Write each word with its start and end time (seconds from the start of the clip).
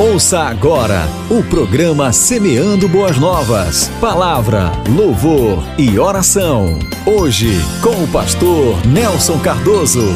Ouça 0.00 0.42
agora 0.42 1.08
o 1.28 1.42
programa 1.42 2.12
Semeando 2.12 2.88
Boas 2.88 3.18
Novas. 3.18 3.88
Palavra, 4.00 4.70
louvor 4.88 5.58
e 5.76 5.98
oração. 5.98 6.78
Hoje, 7.04 7.50
com 7.82 8.04
o 8.04 8.06
pastor 8.06 8.76
Nelson 8.86 9.40
Cardoso. 9.40 10.06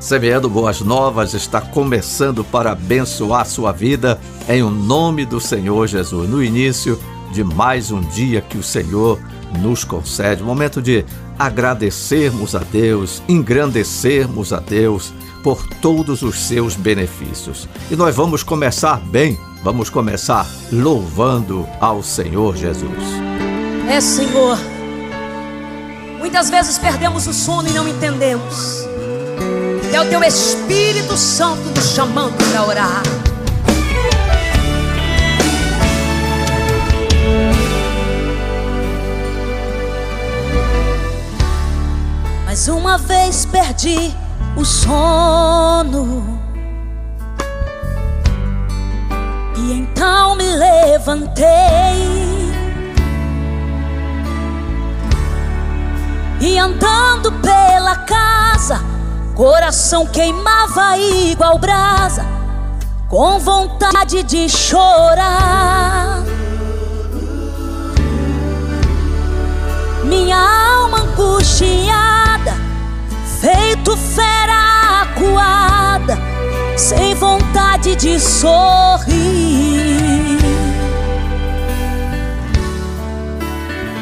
Semeando 0.00 0.48
Boas 0.48 0.80
Novas 0.80 1.34
está 1.34 1.60
começando 1.60 2.42
para 2.42 2.72
abençoar 2.72 3.44
sua 3.44 3.70
vida 3.70 4.18
em 4.48 4.62
o 4.62 4.70
nome 4.70 5.26
do 5.26 5.38
Senhor 5.38 5.86
Jesus. 5.86 6.26
No 6.26 6.42
início 6.42 6.98
de 7.30 7.44
mais 7.44 7.90
um 7.90 8.00
dia 8.00 8.40
que 8.40 8.56
o 8.56 8.62
Senhor 8.62 9.20
nos 9.60 9.84
concede, 9.84 10.42
momento 10.42 10.82
de 10.82 11.04
agradecermos 11.38 12.54
a 12.54 12.60
Deus, 12.60 13.22
engrandecermos 13.28 14.52
a 14.52 14.60
Deus 14.60 15.12
por 15.42 15.66
todos 15.80 16.22
os 16.22 16.38
seus 16.40 16.74
benefícios. 16.74 17.68
E 17.90 17.96
nós 17.96 18.16
vamos 18.16 18.42
começar 18.42 18.98
bem, 18.98 19.38
vamos 19.62 19.88
começar 19.88 20.46
louvando 20.72 21.66
ao 21.80 22.02
Senhor 22.02 22.56
Jesus. 22.56 23.04
É, 23.88 24.00
Senhor. 24.00 24.58
Muitas 26.18 26.50
vezes 26.50 26.78
perdemos 26.78 27.26
o 27.26 27.32
sono 27.32 27.68
e 27.68 27.72
não 27.72 27.86
entendemos. 27.86 28.84
É 29.92 30.00
o 30.00 30.08
teu 30.08 30.22
Espírito 30.24 31.16
Santo 31.16 31.62
nos 31.74 31.94
chamando 31.94 32.36
para 32.50 32.66
orar. 32.66 33.02
Uma 42.68 42.98
vez 42.98 43.46
perdi 43.46 44.12
o 44.56 44.64
sono. 44.64 46.40
E 49.56 49.72
então 49.72 50.34
me 50.34 50.44
levantei. 50.44 51.44
E 56.40 56.58
andando 56.58 57.32
pela 57.32 57.96
casa, 57.96 58.80
coração 59.34 60.04
queimava 60.06 60.98
igual 60.98 61.58
brasa, 61.58 62.24
com 63.08 63.38
vontade 63.38 64.22
de 64.22 64.48
chorar. 64.48 66.15
Minha 70.06 70.38
alma 70.38 71.00
angustiada 71.00 72.54
feito 73.40 73.96
fera 73.96 75.02
acuada, 75.02 76.18
sem 76.76 77.14
vontade 77.14 77.94
de 77.96 78.18
sorrir. 78.18 79.16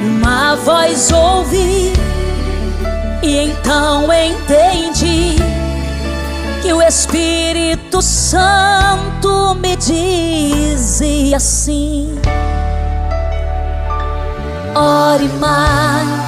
Uma 0.00 0.54
voz 0.56 1.10
ouvi 1.10 1.92
e 3.22 3.38
então 3.38 4.06
entendi 4.12 5.36
que 6.62 6.72
o 6.72 6.82
Espírito 6.82 8.02
Santo 8.02 9.54
me 9.54 9.76
dizia 9.76 11.38
assim: 11.38 12.18
ore 14.74 15.28
mais 15.40 16.24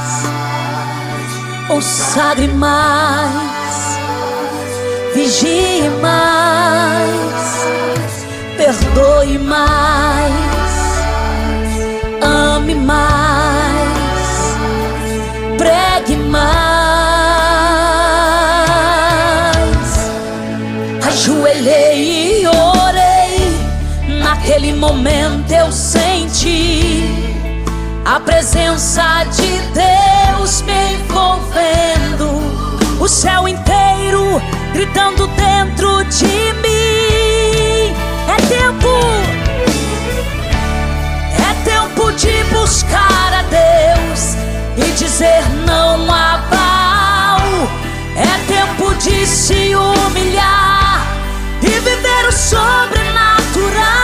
consagre 1.69 2.49
mais, 2.49 3.99
vigie 5.15 5.91
mais, 6.01 7.67
perdoe 8.57 9.39
mais, 9.39 10.33
ame 12.23 12.75
mais, 12.77 13.89
pregue 15.59 16.17
mais. 16.17 16.47
Ajoelhei 21.07 22.43
e 22.43 22.47
orei, 22.47 24.21
naquele 24.23 24.73
momento 24.73 25.51
eu 25.53 25.73
senti 25.73 26.76
a 28.07 28.21
presença 28.21 29.25
de 29.33 29.59
Deus 29.75 30.63
me 30.63 30.95
envolvendo, 30.95 32.41
o 33.01 33.09
céu 33.09 33.49
inteiro 33.49 34.41
gritando 34.73 35.27
dentro 35.27 36.05
de 36.05 36.53
mim. 36.63 37.93
É 38.29 38.37
tempo, 38.49 38.89
é 41.35 41.53
tempo 41.65 42.13
de 42.13 42.45
buscar 42.55 43.33
a 43.33 43.43
Deus 43.43 44.37
e 44.77 44.93
dizer 44.93 45.43
não 45.67 46.05
a 46.09 46.39
Baal. 46.49 47.41
É 48.15 48.39
tempo 48.47 48.95
de 48.95 49.27
se 49.27 49.75
humilhar 49.75 51.05
e 51.61 51.71
viver 51.81 52.29
o 52.29 52.33
sobrenatural. 52.33 53.96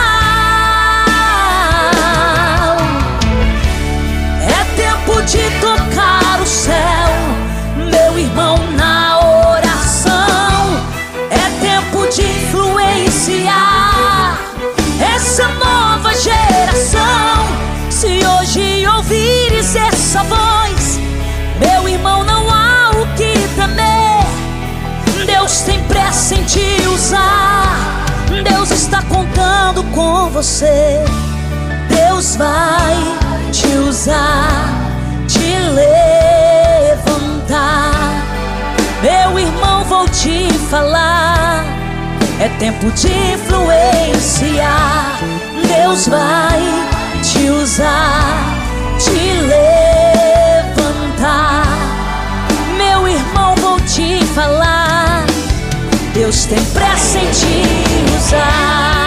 Com 29.93 30.29
você. 30.29 31.03
Deus 31.89 32.35
vai 32.35 32.95
te 33.51 33.67
usar 33.89 34.83
te 35.27 35.57
levantar. 36.89 37.91
Meu 39.01 39.39
irmão, 39.39 39.83
vou 39.85 40.07
te 40.09 40.51
falar. 40.69 41.65
É 42.39 42.49
tempo 42.59 42.91
de 42.91 43.09
influenciar. 43.33 45.19
Deus 45.67 46.07
vai 46.07 46.61
te 47.21 47.49
usar, 47.49 48.43
te 48.99 49.33
levantar. 50.71 51.65
Meu 52.77 53.07
irmão, 53.07 53.55
vou 53.55 53.79
te 53.81 54.23
falar. 54.33 55.25
Deus 56.13 56.45
tem 56.45 56.63
pressa 56.65 57.17
em 57.17 57.31
te 57.31 57.63
usar. 58.17 59.02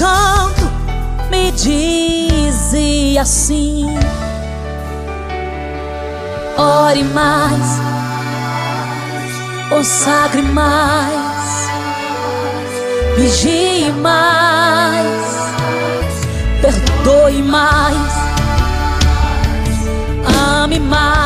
Santo 0.00 0.62
me 1.30 1.52
dizia 1.52 3.20
assim: 3.20 3.84
ore 6.56 7.04
mais, 7.04 7.80
consagre 9.68 10.40
mais, 10.40 11.68
vigie 13.18 13.92
mais, 14.00 15.06
perdoe 16.62 17.42
mais, 17.42 18.14
ame 20.62 20.80
mais. 20.80 21.19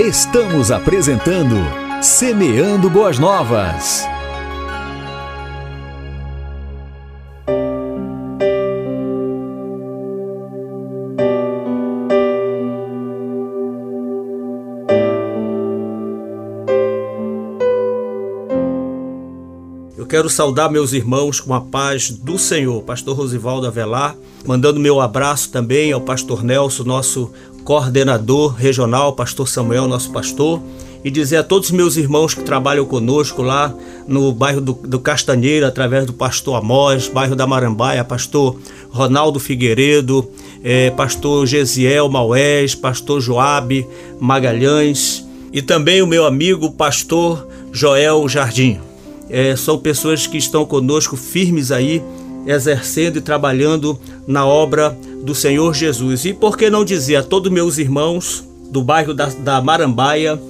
Estamos 0.00 0.70
apresentando 0.70 1.56
Semeando 2.00 2.88
Boas 2.88 3.18
Novas. 3.18 4.06
quero 20.08 20.30
saudar 20.30 20.70
meus 20.70 20.94
irmãos 20.94 21.38
com 21.38 21.52
a 21.52 21.60
paz 21.60 22.10
do 22.10 22.38
Senhor, 22.38 22.82
pastor 22.82 23.14
Rosivaldo 23.14 23.66
Avelar, 23.66 24.16
mandando 24.46 24.80
meu 24.80 25.00
abraço 25.00 25.50
também 25.50 25.92
ao 25.92 26.00
pastor 26.00 26.42
Nelson, 26.42 26.84
nosso 26.84 27.30
coordenador 27.68 28.54
regional, 28.54 29.12
pastor 29.12 29.46
Samuel, 29.46 29.86
nosso 29.86 30.10
pastor, 30.10 30.58
e 31.04 31.10
dizer 31.10 31.36
a 31.36 31.42
todos 31.42 31.68
os 31.68 31.74
meus 31.76 31.98
irmãos 31.98 32.32
que 32.32 32.42
trabalham 32.42 32.86
conosco 32.86 33.42
lá 33.42 33.74
no 34.06 34.32
bairro 34.32 34.62
do, 34.62 34.72
do 34.72 34.98
Castanheira, 34.98 35.68
através 35.68 36.06
do 36.06 36.14
pastor 36.14 36.56
Amós, 36.56 37.08
bairro 37.08 37.36
da 37.36 37.46
Marambaia, 37.46 38.02
pastor 38.02 38.56
Ronaldo 38.88 39.38
Figueiredo, 39.38 40.26
é, 40.64 40.88
pastor 40.92 41.46
Gesiel 41.46 42.08
Maués, 42.08 42.74
pastor 42.74 43.20
Joabe 43.20 43.86
Magalhães 44.18 45.22
e 45.52 45.60
também 45.60 46.00
o 46.00 46.06
meu 46.06 46.24
amigo 46.24 46.70
pastor 46.70 47.46
Joel 47.70 48.26
Jardim. 48.30 48.80
É, 49.28 49.54
são 49.56 49.76
pessoas 49.76 50.26
que 50.26 50.38
estão 50.38 50.64
conosco 50.64 51.18
firmes 51.18 51.70
aí, 51.70 52.02
exercendo 52.46 53.18
e 53.18 53.20
trabalhando 53.20 54.00
na 54.26 54.46
obra 54.46 54.96
do 55.22 55.34
Senhor 55.34 55.74
Jesus. 55.74 56.24
E 56.24 56.32
por 56.32 56.56
que 56.56 56.70
não 56.70 56.84
dizer 56.84 57.16
a 57.16 57.22
todos 57.22 57.50
meus 57.50 57.78
irmãos 57.78 58.44
do 58.70 58.82
bairro 58.82 59.14
da, 59.14 59.26
da 59.26 59.60
Marambaia, 59.60 60.40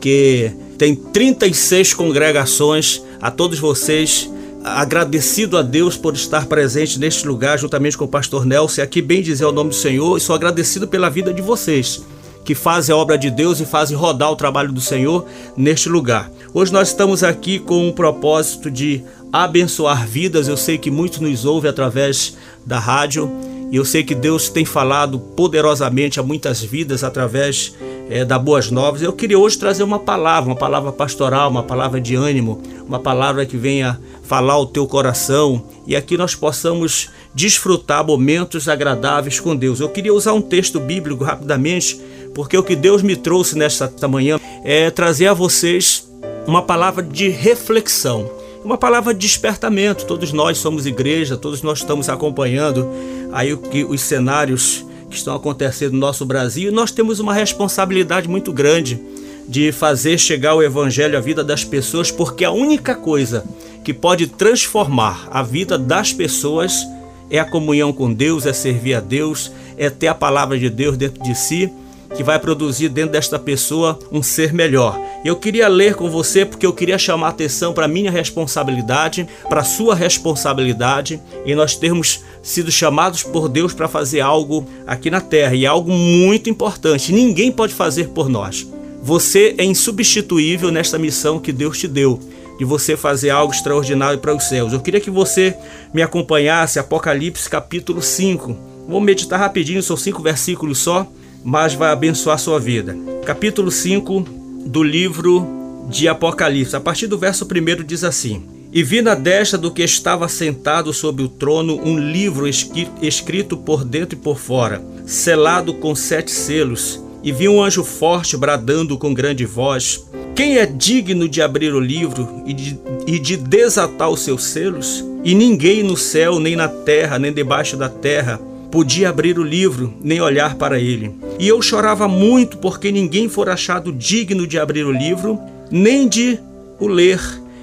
que 0.00 0.50
tem 0.76 0.94
36 0.94 1.94
congregações, 1.94 3.02
a 3.20 3.30
todos 3.30 3.58
vocês, 3.58 4.30
agradecido 4.64 5.56
a 5.56 5.62
Deus 5.62 5.96
por 5.96 6.14
estar 6.14 6.46
presente 6.46 6.98
neste 6.98 7.26
lugar, 7.26 7.58
juntamente 7.58 7.96
com 7.96 8.04
o 8.04 8.08
pastor 8.08 8.44
Nelson, 8.44 8.82
aqui 8.82 9.00
bem 9.00 9.22
dizer 9.22 9.44
o 9.44 9.52
nome 9.52 9.70
do 9.70 9.76
Senhor, 9.76 10.16
e 10.16 10.20
sou 10.20 10.34
agradecido 10.34 10.86
pela 10.86 11.08
vida 11.08 11.32
de 11.32 11.42
vocês 11.42 12.02
que 12.48 12.54
fazem 12.54 12.94
a 12.94 12.96
obra 12.96 13.18
de 13.18 13.30
Deus 13.30 13.60
e 13.60 13.66
fazem 13.66 13.94
rodar 13.94 14.32
o 14.32 14.36
trabalho 14.36 14.72
do 14.72 14.80
Senhor 14.80 15.26
neste 15.54 15.86
lugar. 15.86 16.30
Hoje 16.54 16.72
nós 16.72 16.88
estamos 16.88 17.22
aqui 17.22 17.58
com 17.58 17.86
o 17.86 17.92
propósito 17.92 18.70
de 18.70 19.04
abençoar 19.30 20.06
vidas. 20.06 20.48
Eu 20.48 20.56
sei 20.56 20.78
que 20.78 20.90
muitos 20.90 21.18
nos 21.18 21.44
ouvem 21.44 21.70
através 21.70 22.38
da 22.64 22.78
rádio 22.78 23.30
e 23.70 23.76
eu 23.76 23.84
sei 23.84 24.02
que 24.02 24.14
Deus 24.14 24.48
tem 24.48 24.64
falado 24.64 25.18
poderosamente 25.18 26.18
a 26.18 26.22
muitas 26.22 26.62
vidas 26.62 27.04
através 27.04 27.74
é, 28.08 28.24
da 28.24 28.38
Boas 28.38 28.70
Novas. 28.70 29.02
Eu 29.02 29.12
queria 29.12 29.38
hoje 29.38 29.58
trazer 29.58 29.82
uma 29.82 29.98
palavra, 29.98 30.50
uma 30.50 30.56
palavra 30.56 30.90
pastoral, 30.90 31.50
uma 31.50 31.62
palavra 31.62 32.00
de 32.00 32.14
ânimo, 32.14 32.62
uma 32.86 32.98
palavra 32.98 33.44
que 33.44 33.56
venha 33.56 34.00
falar 34.22 34.58
o 34.58 34.66
teu 34.66 34.86
coração 34.86 35.64
e 35.86 35.94
aqui 35.94 36.16
nós 36.16 36.34
possamos 36.34 37.10
desfrutar 37.34 38.04
momentos 38.04 38.68
agradáveis 38.68 39.38
com 39.38 39.54
Deus. 39.54 39.80
Eu 39.80 39.88
queria 39.88 40.14
usar 40.14 40.32
um 40.32 40.40
texto 40.40 40.80
bíblico 40.80 41.24
rapidamente 41.24 42.00
porque 42.34 42.56
o 42.56 42.62
que 42.62 42.76
Deus 42.76 43.02
me 43.02 43.16
trouxe 43.16 43.56
nesta 43.56 44.08
manhã 44.08 44.38
é 44.64 44.90
trazer 44.90 45.26
a 45.26 45.34
vocês 45.34 46.08
uma 46.46 46.62
palavra 46.62 47.02
de 47.02 47.28
reflexão, 47.28 48.30
uma 48.64 48.78
palavra 48.78 49.12
de 49.12 49.20
despertamento. 49.20 50.06
Todos 50.06 50.32
nós 50.32 50.58
somos 50.58 50.86
igreja, 50.86 51.36
todos 51.36 51.62
nós 51.62 51.78
estamos 51.78 52.08
acompanhando 52.08 52.88
aí 53.32 53.52
o 53.52 53.58
que 53.58 53.84
os 53.84 54.00
cenários 54.00 54.84
que 55.10 55.16
estão 55.16 55.34
acontecendo 55.34 55.92
no 55.92 55.98
nosso 55.98 56.24
Brasil, 56.24 56.70
nós 56.70 56.90
temos 56.90 57.20
uma 57.20 57.32
responsabilidade 57.32 58.28
muito 58.28 58.52
grande 58.52 59.00
de 59.48 59.72
fazer 59.72 60.18
chegar 60.18 60.54
o 60.54 60.62
evangelho 60.62 61.16
à 61.16 61.20
vida 61.20 61.42
das 61.42 61.64
pessoas, 61.64 62.10
porque 62.10 62.44
a 62.44 62.50
única 62.50 62.94
coisa 62.94 63.44
que 63.82 63.94
pode 63.94 64.26
transformar 64.26 65.26
a 65.30 65.42
vida 65.42 65.78
das 65.78 66.12
pessoas 66.12 66.86
é 67.30 67.38
a 67.38 67.44
comunhão 67.44 67.92
com 67.92 68.12
Deus, 68.12 68.44
é 68.44 68.52
servir 68.52 68.94
a 68.94 69.00
Deus, 69.00 69.50
é 69.76 69.88
ter 69.88 70.08
a 70.08 70.14
palavra 70.14 70.58
de 70.58 70.68
Deus 70.68 70.96
dentro 70.96 71.22
de 71.22 71.34
si 71.34 71.72
que 72.14 72.22
vai 72.22 72.38
produzir 72.38 72.88
dentro 72.88 73.12
desta 73.12 73.38
pessoa 73.38 73.98
um 74.10 74.22
ser 74.22 74.52
melhor. 74.52 74.98
Eu 75.24 75.36
queria 75.36 75.68
ler 75.68 75.94
com 75.94 76.08
você 76.10 76.44
porque 76.44 76.66
eu 76.66 76.72
queria 76.72 76.98
chamar 76.98 77.28
atenção 77.28 77.72
para 77.72 77.88
minha 77.88 78.10
responsabilidade, 78.10 79.26
para 79.48 79.64
sua 79.64 79.94
responsabilidade 79.94 81.20
e 81.44 81.54
nós 81.54 81.76
termos 81.76 82.20
sido 82.42 82.70
chamados 82.70 83.22
por 83.22 83.48
Deus 83.48 83.74
para 83.74 83.88
fazer 83.88 84.20
algo 84.20 84.66
aqui 84.86 85.10
na 85.10 85.20
terra 85.20 85.54
e 85.54 85.64
é 85.64 85.68
algo 85.68 85.90
muito 85.90 86.48
importante. 86.48 87.12
Ninguém 87.12 87.52
pode 87.52 87.74
fazer 87.74 88.08
por 88.08 88.28
nós. 88.28 88.66
Você 89.02 89.54
é 89.58 89.64
insubstituível 89.64 90.70
nesta 90.70 90.98
missão 90.98 91.38
que 91.38 91.52
Deus 91.52 91.78
te 91.78 91.88
deu 91.88 92.18
de 92.58 92.64
você 92.64 92.96
fazer 92.96 93.30
algo 93.30 93.52
extraordinário 93.52 94.18
para 94.18 94.34
os 94.34 94.44
céus. 94.44 94.72
Eu 94.72 94.80
queria 94.80 95.00
que 95.00 95.10
você 95.10 95.56
me 95.94 96.02
acompanhasse 96.02 96.78
Apocalipse 96.78 97.48
capítulo 97.48 98.02
5. 98.02 98.56
Vou 98.88 99.00
meditar 99.00 99.38
rapidinho, 99.38 99.82
são 99.82 99.96
cinco 99.96 100.22
versículos 100.22 100.78
só 100.78 101.06
mas 101.48 101.72
vai 101.72 101.90
abençoar 101.90 102.38
sua 102.38 102.60
vida. 102.60 102.94
Capítulo 103.24 103.70
5 103.70 104.20
do 104.66 104.82
livro 104.82 105.48
de 105.88 106.06
Apocalipse, 106.06 106.76
a 106.76 106.80
partir 106.80 107.06
do 107.06 107.16
verso 107.16 107.46
1 107.46 107.84
diz 107.86 108.04
assim: 108.04 108.42
E 108.70 108.82
vi 108.82 109.00
na 109.00 109.14
destra 109.14 109.56
do 109.56 109.70
que 109.70 109.82
estava 109.82 110.28
sentado 110.28 110.92
sobre 110.92 111.22
o 111.22 111.28
trono 111.28 111.80
um 111.82 111.98
livro 111.98 112.46
escrito 112.46 113.56
por 113.56 113.82
dentro 113.82 114.18
e 114.18 114.20
por 114.20 114.38
fora, 114.38 114.82
selado 115.06 115.72
com 115.72 115.94
sete 115.94 116.30
selos. 116.30 117.02
E 117.22 117.32
vi 117.32 117.48
um 117.48 117.62
anjo 117.62 117.82
forte 117.82 118.36
bradando 118.36 118.98
com 118.98 119.14
grande 119.14 119.46
voz: 119.46 120.06
Quem 120.36 120.58
é 120.58 120.66
digno 120.66 121.26
de 121.26 121.40
abrir 121.40 121.72
o 121.72 121.80
livro 121.80 122.42
e 122.44 122.52
de, 122.52 122.78
e 123.06 123.18
de 123.18 123.38
desatar 123.38 124.10
os 124.10 124.20
seus 124.20 124.44
selos? 124.44 125.02
E 125.24 125.34
ninguém 125.34 125.82
no 125.82 125.96
céu, 125.96 126.38
nem 126.38 126.54
na 126.54 126.68
terra, 126.68 127.18
nem 127.18 127.32
debaixo 127.32 127.74
da 127.74 127.88
terra 127.88 128.38
podia 128.70 129.08
abrir 129.08 129.38
o 129.38 129.44
livro 129.44 129.94
nem 130.00 130.20
olhar 130.20 130.56
para 130.56 130.78
ele. 130.78 131.14
E 131.38 131.48
eu 131.48 131.60
chorava 131.62 132.06
muito 132.06 132.58
porque 132.58 132.92
ninguém 132.92 133.28
for 133.28 133.48
achado 133.48 133.92
digno 133.92 134.46
de 134.46 134.58
abrir 134.58 134.84
o 134.84 134.92
livro, 134.92 135.38
nem 135.70 136.08
de 136.08 136.38
o 136.78 136.86
ler, 136.86 137.20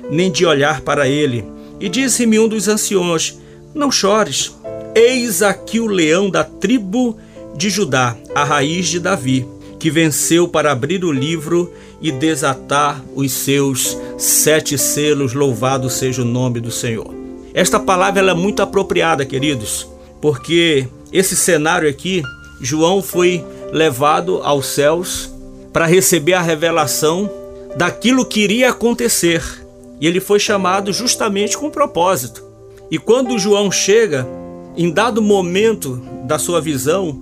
nem 0.09 0.31
de 0.31 0.45
olhar 0.45 0.81
para 0.81 1.07
ele. 1.07 1.45
E 1.79 1.89
disse-me 1.89 2.39
um 2.39 2.47
dos 2.47 2.67
anciões: 2.67 3.37
Não 3.73 3.91
chores, 3.91 4.55
eis 4.93 5.41
aqui 5.41 5.79
o 5.79 5.87
leão 5.87 6.29
da 6.29 6.43
tribo 6.43 7.17
de 7.55 7.69
Judá, 7.69 8.15
a 8.33 8.43
raiz 8.43 8.87
de 8.87 8.99
Davi, 8.99 9.45
que 9.79 9.91
venceu 9.91 10.47
para 10.47 10.71
abrir 10.71 11.05
o 11.05 11.11
livro 11.11 11.71
e 12.01 12.11
desatar 12.11 13.03
os 13.15 13.31
seus 13.31 13.97
sete 14.17 14.77
selos. 14.77 15.33
Louvado 15.33 15.89
seja 15.89 16.21
o 16.21 16.25
nome 16.25 16.59
do 16.59 16.71
Senhor. 16.71 17.13
Esta 17.53 17.79
palavra 17.79 18.31
é 18.31 18.33
muito 18.33 18.61
apropriada, 18.61 19.25
queridos 19.25 19.94
porque 20.25 20.87
esse 21.13 21.35
cenário 21.35 21.87
aqui, 21.87 22.23
João 22.59 22.99
foi 22.99 23.45
levado 23.71 24.41
aos 24.43 24.65
céus 24.65 25.31
para 25.71 25.85
receber 25.85 26.33
a 26.33 26.41
revelação 26.41 27.29
daquilo 27.77 28.25
que 28.25 28.39
iria 28.39 28.71
acontecer. 28.71 29.43
E 30.01 30.07
ele 30.07 30.19
foi 30.19 30.39
chamado 30.39 30.91
justamente 30.91 31.55
com 31.55 31.69
propósito. 31.69 32.43
E 32.89 32.97
quando 32.97 33.37
João 33.37 33.71
chega, 33.71 34.27
em 34.75 34.89
dado 34.89 35.21
momento 35.21 36.01
da 36.23 36.39
sua 36.39 36.59
visão, 36.59 37.21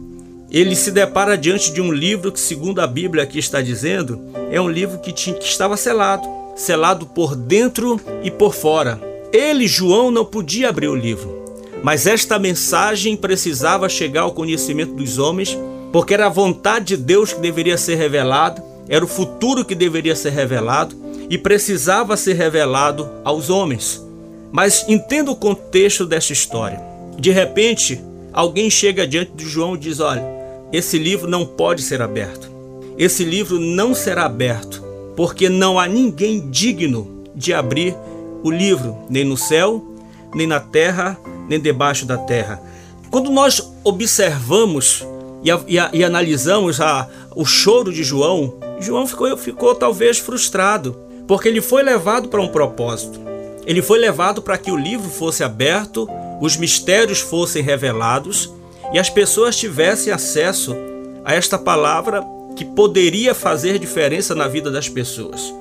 ele 0.49 0.73
se 0.73 0.89
depara 0.89 1.37
diante 1.37 1.73
de 1.73 1.81
um 1.81 1.91
livro 1.91 2.31
que, 2.31 2.39
segundo 2.39 2.79
a 2.79 2.87
Bíblia 2.87 3.23
aqui 3.23 3.37
está 3.37 3.61
dizendo, 3.61 4.17
é 4.49 4.61
um 4.61 4.69
livro 4.69 4.99
que, 4.99 5.11
tinha, 5.11 5.35
que 5.35 5.43
estava 5.43 5.75
selado 5.75 6.25
selado 6.55 7.05
por 7.05 7.35
dentro 7.35 7.99
e 8.23 8.31
por 8.31 8.53
fora. 8.53 8.97
Ele, 9.33 9.67
João, 9.67 10.09
não 10.09 10.23
podia 10.23 10.69
abrir 10.69 10.87
o 10.87 10.95
livro. 10.95 11.42
Mas 11.83 12.07
esta 12.07 12.39
mensagem 12.39 13.17
precisava 13.17 13.89
chegar 13.89 14.21
ao 14.21 14.31
conhecimento 14.31 14.93
dos 14.93 15.19
homens, 15.19 15.57
porque 15.91 16.13
era 16.13 16.27
a 16.27 16.29
vontade 16.29 16.95
de 16.95 16.97
Deus 16.97 17.33
que 17.33 17.41
deveria 17.41 17.77
ser 17.77 17.95
revelada, 17.95 18.63
era 18.87 19.03
o 19.03 19.07
futuro 19.07 19.65
que 19.65 19.75
deveria 19.75 20.15
ser 20.15 20.29
revelado 20.29 20.95
e 21.29 21.37
precisava 21.37 22.15
ser 22.15 22.33
revelado 22.33 23.09
aos 23.23 23.49
homens. 23.49 24.01
Mas 24.49 24.87
entenda 24.87 25.29
o 25.29 25.35
contexto 25.35 26.05
dessa 26.05 26.31
história. 26.31 26.81
De 27.19 27.31
repente, 27.31 28.01
alguém 28.31 28.69
chega 28.69 29.05
diante 29.05 29.31
de 29.35 29.45
João 29.45 29.75
e 29.75 29.79
diz: 29.79 29.99
Olha, 29.99 30.23
esse 30.71 30.97
livro 30.97 31.29
não 31.29 31.45
pode 31.45 31.81
ser 31.81 32.01
aberto. 32.01 32.49
Esse 32.97 33.25
livro 33.25 33.59
não 33.59 33.93
será 33.93 34.25
aberto, 34.25 34.81
porque 35.17 35.49
não 35.49 35.77
há 35.77 35.87
ninguém 35.87 36.49
digno 36.49 37.25
de 37.35 37.53
abrir 37.53 37.95
o 38.43 38.51
livro, 38.51 38.97
nem 39.09 39.25
no 39.25 39.35
céu, 39.35 39.92
nem 40.35 40.47
na 40.47 40.59
terra, 40.59 41.17
nem 41.47 41.59
debaixo 41.59 42.05
da 42.05 42.17
terra. 42.17 42.61
Quando 43.09 43.31
nós 43.31 43.71
observamos 43.83 45.05
e, 45.43 45.49
e, 45.75 45.99
e 45.99 46.03
analisamos 46.03 46.81
a, 46.81 47.07
o 47.35 47.45
choro 47.45 47.91
de 47.91 48.03
João, 48.03 48.53
João 48.79 49.05
ficou, 49.05 49.37
ficou 49.37 49.75
talvez 49.75 50.17
frustrado, 50.17 50.97
porque 51.27 51.47
ele 51.47 51.61
foi 51.61 51.83
levado 51.83 52.27
para 52.29 52.41
um 52.41 52.47
propósito. 52.47 53.19
Ele 53.65 53.81
foi 53.81 53.99
levado 53.99 54.41
para 54.41 54.57
que 54.57 54.71
o 54.71 54.77
livro 54.77 55.09
fosse 55.09 55.43
aberto, 55.43 56.07
os 56.41 56.57
mistérios 56.57 57.19
fossem 57.19 57.63
revelados 57.63 58.51
e 58.93 58.99
as 58.99 59.09
pessoas 59.09 59.55
tivessem 59.55 60.11
acesso 60.11 60.75
a 61.23 61.33
esta 61.33 61.57
palavra 61.57 62.23
que 62.55 62.65
poderia 62.65 63.33
fazer 63.33 63.79
diferença 63.79 64.35
na 64.35 64.47
vida 64.47 64.69
das 64.69 64.89
pessoas. 64.89 65.53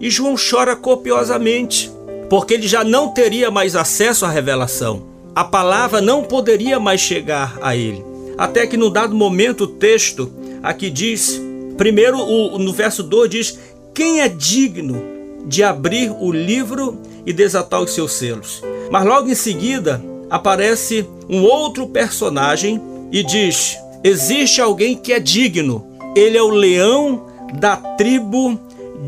E 0.00 0.10
João 0.10 0.34
chora 0.34 0.74
copiosamente, 0.74 1.92
porque 2.30 2.54
ele 2.54 2.66
já 2.66 2.82
não 2.82 3.08
teria 3.08 3.50
mais 3.50 3.76
acesso 3.76 4.24
à 4.24 4.30
revelação 4.30 5.10
a 5.34 5.44
palavra 5.44 6.00
não 6.00 6.22
poderia 6.24 6.80
mais 6.80 7.00
chegar 7.00 7.56
a 7.62 7.76
ele. 7.76 8.04
Até 8.36 8.66
que 8.66 8.76
num 8.76 8.90
dado 8.90 9.14
momento 9.14 9.64
o 9.64 9.66
texto 9.66 10.30
aqui 10.62 10.90
diz, 10.90 11.40
primeiro 11.76 12.18
no 12.58 12.72
verso 12.72 13.02
2 13.02 13.30
diz: 13.30 13.58
Quem 13.94 14.20
é 14.20 14.28
digno 14.28 15.02
de 15.46 15.62
abrir 15.62 16.10
o 16.10 16.32
livro 16.32 17.00
e 17.24 17.32
desatar 17.32 17.80
os 17.80 17.92
seus 17.92 18.12
selos. 18.12 18.62
Mas 18.90 19.04
logo 19.04 19.28
em 19.28 19.34
seguida 19.34 20.02
aparece 20.28 21.06
um 21.28 21.42
outro 21.42 21.86
personagem 21.86 22.80
e 23.12 23.22
diz: 23.22 23.78
Existe 24.02 24.60
alguém 24.60 24.96
que 24.96 25.12
é 25.12 25.20
digno. 25.20 25.86
Ele 26.16 26.36
é 26.36 26.42
o 26.42 26.50
leão 26.50 27.26
da 27.54 27.76
tribo 27.76 28.58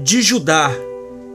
de 0.04 0.22
Judá. 0.22 0.70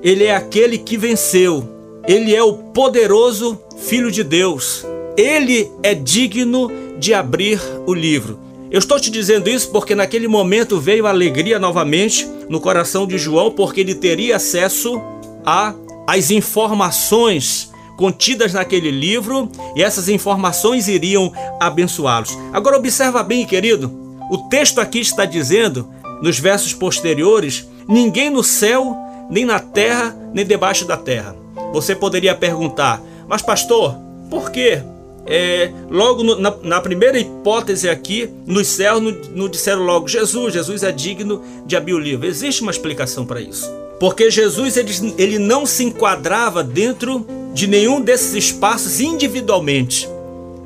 Ele 0.01 0.23
é 0.23 0.35
aquele 0.35 0.77
que 0.77 0.97
venceu. 0.97 1.76
Ele 2.07 2.33
é 2.33 2.41
o 2.41 2.53
poderoso 2.53 3.61
Filho 3.77 4.09
de 4.09 4.23
Deus. 4.23 4.85
Ele 5.17 5.69
é 5.83 5.93
digno 5.93 6.71
de 6.97 7.13
abrir 7.13 7.59
o 7.85 7.93
livro. 7.93 8.39
Eu 8.71 8.79
estou 8.79 8.97
te 8.99 9.11
dizendo 9.11 9.49
isso 9.49 9.69
porque 9.71 9.93
naquele 9.93 10.27
momento 10.27 10.79
veio 10.79 11.05
alegria 11.05 11.59
novamente 11.59 12.25
no 12.47 12.61
coração 12.61 13.05
de 13.05 13.17
João, 13.17 13.51
porque 13.51 13.81
ele 13.81 13.93
teria 13.93 14.37
acesso 14.37 15.01
a 15.45 15.73
as 16.07 16.31
informações 16.31 17.69
contidas 17.97 18.53
naquele 18.53 18.89
livro 18.89 19.51
e 19.75 19.83
essas 19.83 20.07
informações 20.07 20.87
iriam 20.87 21.33
abençoá-los. 21.59 22.37
Agora 22.53 22.77
observa 22.77 23.21
bem, 23.21 23.45
querido, 23.45 23.91
o 24.31 24.37
texto 24.49 24.79
aqui 24.79 24.99
está 24.99 25.25
dizendo, 25.25 25.89
nos 26.21 26.39
versos 26.39 26.73
posteriores, 26.73 27.67
ninguém 27.85 28.29
no 28.29 28.43
céu, 28.43 28.95
nem 29.29 29.43
na 29.43 29.59
terra, 29.59 30.15
nem 30.33 30.45
debaixo 30.45 30.85
da 30.85 30.95
terra. 30.95 31.35
Você 31.81 31.95
poderia 31.95 32.33
perguntar, 32.33 33.01
mas 33.27 33.41
pastor, 33.41 33.95
por 34.29 34.51
quê? 34.51 34.81
É, 35.29 35.71
logo 35.89 36.23
no, 36.23 36.39
na, 36.39 36.55
na, 36.63 36.81
primeira 36.81 37.19
hipótese 37.19 37.89
aqui, 37.89 38.29
nos 38.45 38.65
céus, 38.67 39.01
não, 39.01 39.11
não 39.35 39.49
disseram 39.49 39.83
logo 39.83 40.07
Jesus, 40.07 40.53
Jesus 40.53 40.83
é 40.83 40.91
digno 40.91 41.43
de 41.65 41.75
abrir 41.75 41.93
o 41.93 41.99
livro. 41.99 42.25
Existe 42.25 42.61
uma 42.61 42.71
explicação 42.71 43.25
para 43.25 43.41
isso. 43.41 43.69
Porque 43.99 44.31
Jesus 44.31 44.77
ele, 44.77 45.13
ele 45.17 45.37
não 45.37 45.65
se 45.65 45.83
enquadrava 45.83 46.63
dentro 46.63 47.27
de 47.53 47.67
nenhum 47.67 48.01
desses 48.01 48.33
espaços 48.33 48.99
individualmente. 48.99 50.07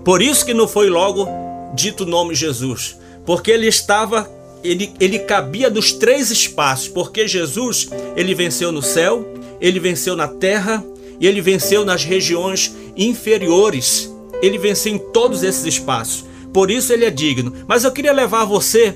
Por 0.05 0.21
isso 0.21 0.45
que 0.45 0.53
não 0.53 0.67
foi 0.67 0.89
logo 0.89 1.27
dito 1.73 2.03
o 2.03 2.07
nome 2.07 2.35
Jesus. 2.35 2.97
Porque 3.25 3.51
ele 3.51 3.67
estava, 3.67 4.29
ele, 4.63 4.93
ele 4.99 5.19
cabia 5.19 5.69
dos 5.69 5.91
três 5.91 6.29
espaços. 6.31 6.87
Porque 6.87 7.27
Jesus, 7.27 7.89
ele 8.15 8.35
venceu 8.35 8.71
no 8.71 8.81
céu, 8.81 9.25
ele 9.59 9.79
venceu 9.79 10.15
na 10.15 10.27
terra 10.27 10.83
e 11.21 11.27
ele 11.27 11.39
venceu 11.39 11.85
nas 11.85 12.03
regiões 12.03 12.75
inferiores 12.97 14.11
ele 14.41 14.57
venceu 14.57 14.93
em 14.93 14.97
todos 14.97 15.43
esses 15.43 15.63
espaços. 15.65 16.25
Por 16.51 16.71
isso 16.71 16.91
ele 16.91 17.05
é 17.05 17.11
digno. 17.11 17.53
Mas 17.67 17.83
eu 17.83 17.91
queria 17.91 18.11
levar 18.11 18.43
você 18.43 18.95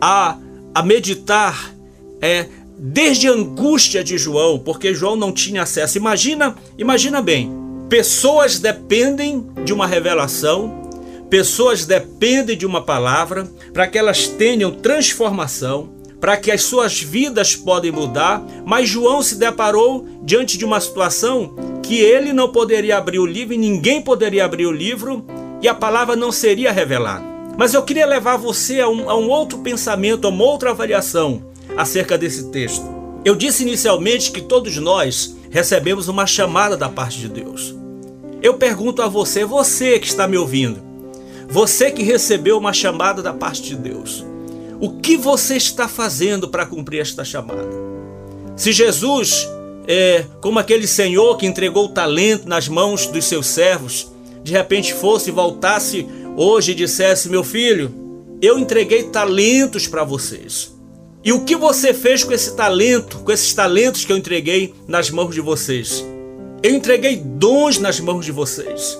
a, 0.00 0.36
a 0.74 0.82
meditar 0.82 1.72
é, 2.20 2.46
desde 2.76 3.28
a 3.28 3.32
angústia 3.32 4.02
de 4.02 4.16
João, 4.16 4.58
porque 4.58 4.94
João 4.94 5.14
não 5.14 5.30
tinha 5.30 5.62
acesso. 5.62 5.98
Imagina, 5.98 6.56
imagina 6.76 7.20
bem, 7.20 7.52
pessoas 7.88 8.58
dependem 8.58 9.46
de 9.64 9.72
uma 9.72 9.86
revelação, 9.86 10.88
pessoas 11.28 11.84
dependem 11.84 12.56
de 12.56 12.66
uma 12.66 12.82
palavra 12.82 13.46
para 13.72 13.86
que 13.86 13.98
elas 13.98 14.26
tenham 14.26 14.72
transformação, 14.72 15.90
para 16.20 16.36
que 16.36 16.50
as 16.50 16.62
suas 16.62 17.00
vidas 17.00 17.54
podem 17.54 17.92
mudar, 17.92 18.44
mas 18.64 18.88
João 18.88 19.22
se 19.22 19.36
deparou 19.36 20.06
diante 20.22 20.58
de 20.58 20.64
uma 20.64 20.80
situação 20.80 21.54
que 21.82 21.96
ele 21.96 22.32
não 22.32 22.50
poderia 22.50 22.98
abrir 22.98 23.18
o 23.18 23.26
livro 23.26 23.54
e 23.54 23.58
ninguém 23.58 24.02
poderia 24.02 24.44
abrir 24.44 24.66
o 24.66 24.72
livro 24.72 25.24
e 25.62 25.68
a 25.68 25.74
palavra 25.74 26.16
não 26.16 26.32
seria 26.32 26.72
revelada. 26.72 27.24
Mas 27.56 27.74
eu 27.74 27.82
queria 27.82 28.06
levar 28.06 28.36
você 28.36 28.80
a 28.80 28.88
um, 28.88 29.10
a 29.10 29.16
um 29.16 29.28
outro 29.28 29.58
pensamento, 29.58 30.26
a 30.26 30.30
uma 30.30 30.44
outra 30.44 30.70
avaliação 30.70 31.42
acerca 31.76 32.16
desse 32.16 32.50
texto. 32.50 32.86
Eu 33.24 33.34
disse 33.34 33.62
inicialmente 33.62 34.30
que 34.30 34.40
todos 34.40 34.76
nós 34.76 35.36
recebemos 35.50 36.08
uma 36.08 36.26
chamada 36.26 36.76
da 36.76 36.88
parte 36.88 37.18
de 37.18 37.28
Deus. 37.28 37.74
Eu 38.40 38.54
pergunto 38.54 39.02
a 39.02 39.08
você, 39.08 39.44
você 39.44 39.98
que 39.98 40.06
está 40.06 40.28
me 40.28 40.36
ouvindo, 40.36 40.80
você 41.48 41.90
que 41.90 42.02
recebeu 42.02 42.56
uma 42.56 42.72
chamada 42.72 43.22
da 43.22 43.32
parte 43.32 43.62
de 43.62 43.74
Deus, 43.74 44.24
o 44.80 44.98
que 45.00 45.16
você 45.16 45.56
está 45.56 45.88
fazendo 45.88 46.48
para 46.48 46.66
cumprir 46.66 47.00
esta 47.00 47.24
chamada? 47.24 47.68
Se 48.56 48.72
Jesus 48.72 49.48
é, 49.88 50.26
como 50.42 50.58
aquele 50.58 50.86
senhor 50.86 51.38
que 51.38 51.46
entregou 51.46 51.86
o 51.86 51.88
talento 51.88 52.46
nas 52.46 52.68
mãos 52.68 53.06
dos 53.06 53.24
seus 53.24 53.46
servos, 53.46 54.12
de 54.44 54.52
repente 54.52 54.92
fosse 54.92 55.30
voltasse 55.30 56.06
hoje 56.36 56.72
e 56.72 56.74
dissesse: 56.74 57.30
Meu 57.30 57.42
filho, 57.42 57.90
eu 58.42 58.58
entreguei 58.58 59.04
talentos 59.04 59.86
para 59.86 60.04
vocês. 60.04 60.76
E 61.24 61.32
o 61.32 61.44
que 61.44 61.56
você 61.56 61.94
fez 61.94 62.22
com 62.22 62.32
esse 62.32 62.54
talento, 62.54 63.18
com 63.20 63.32
esses 63.32 63.52
talentos 63.54 64.04
que 64.04 64.12
eu 64.12 64.16
entreguei 64.16 64.74
nas 64.86 65.10
mãos 65.10 65.34
de 65.34 65.40
vocês? 65.40 66.04
Eu 66.62 66.74
entreguei 66.74 67.16
dons 67.16 67.78
nas 67.78 67.98
mãos 67.98 68.24
de 68.24 68.32
vocês. 68.32 68.98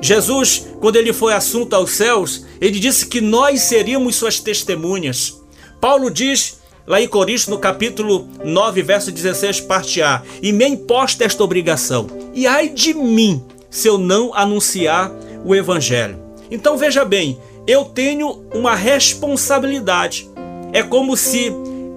Jesus, 0.00 0.66
quando 0.80 0.96
ele 0.96 1.12
foi 1.12 1.32
assunto 1.32 1.74
aos 1.74 1.92
céus, 1.92 2.43
ele 2.60 2.78
disse 2.78 3.06
que 3.06 3.20
nós 3.20 3.62
seríamos 3.62 4.16
suas 4.16 4.40
testemunhas. 4.40 5.40
Paulo 5.80 6.10
diz 6.10 6.60
lá 6.86 7.00
em 7.00 7.08
Coríntios, 7.08 7.48
no 7.48 7.58
capítulo 7.58 8.28
9, 8.44 8.82
verso 8.82 9.10
16, 9.10 9.60
parte 9.62 10.02
A. 10.02 10.22
E 10.42 10.52
me 10.52 10.66
imposta 10.66 11.24
esta 11.24 11.42
obrigação. 11.42 12.06
E 12.34 12.46
ai 12.46 12.68
de 12.68 12.94
mim, 12.94 13.42
se 13.70 13.88
eu 13.88 13.98
não 13.98 14.34
anunciar 14.34 15.12
o 15.44 15.54
evangelho. 15.54 16.18
Então 16.50 16.76
veja 16.76 17.04
bem, 17.04 17.38
eu 17.66 17.84
tenho 17.84 18.44
uma 18.54 18.74
responsabilidade. 18.74 20.28
É 20.72 20.82
como 20.82 21.16
se 21.16 21.52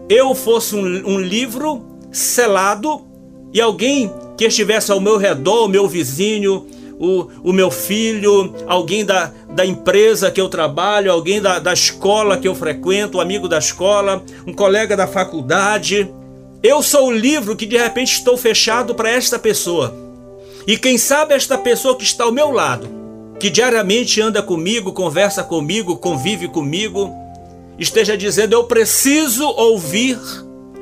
eu 0.10 0.34
fosse 0.34 0.76
um, 0.76 1.08
um 1.08 1.20
livro 1.20 1.86
selado 2.12 3.06
e 3.54 3.60
alguém 3.60 4.12
que 4.38 4.46
estivesse 4.46 4.92
ao 4.92 5.02
meu 5.02 5.18
redor, 5.18 5.66
o 5.66 5.70
meu 5.70 5.88
vizinho, 5.88 6.68
o, 7.00 7.27
o 7.44 7.54
meu 7.54 7.70
filho, 7.70 8.54
alguém 8.66 9.06
da, 9.06 9.32
da 9.50 9.66
empresa 9.66 10.32
que 10.32 10.42
eu 10.42 10.50
trabalho, 10.50 11.12
alguém 11.12 11.42
da, 11.42 11.60
da 11.60 11.74
escola 11.74 12.38
que 12.38 12.48
eu 12.48 12.56
frequento, 12.56 13.18
um 13.18 13.22
amigo 13.22 13.48
da 13.48 13.58
escola, 13.58 14.24
um 14.46 14.54
colega 14.54 14.98
da 14.98 15.08
faculdade. 15.08 16.12
Eu 16.63 16.82
sou 16.82 17.08
o 17.08 17.12
livro 17.12 17.56
que 17.56 17.66
de 17.66 17.77
repente 17.77 18.13
estou 18.13 18.36
fechado 18.36 18.96
para 18.96 19.10
esta 19.10 19.38
pessoa. 19.38 19.94
E 20.66 20.77
quem 20.77 20.98
sabe 20.98 21.34
esta 21.34 21.58
pessoa 21.58 21.96
que 21.96 22.04
está 22.04 22.24
ao 22.24 22.32
meu 22.32 22.51
lado, 22.51 22.89
que 23.39 23.50
diariamente 23.50 24.20
anda 24.20 24.42
comigo, 24.42 24.92
conversa 24.92 25.44
comigo, 25.44 25.98
convive 25.98 26.48
comigo, 26.48 27.13
esteja 27.77 28.18
dizendo: 28.18 28.54
Eu 28.54 28.63
preciso 28.63 29.48
ouvir 29.48 30.20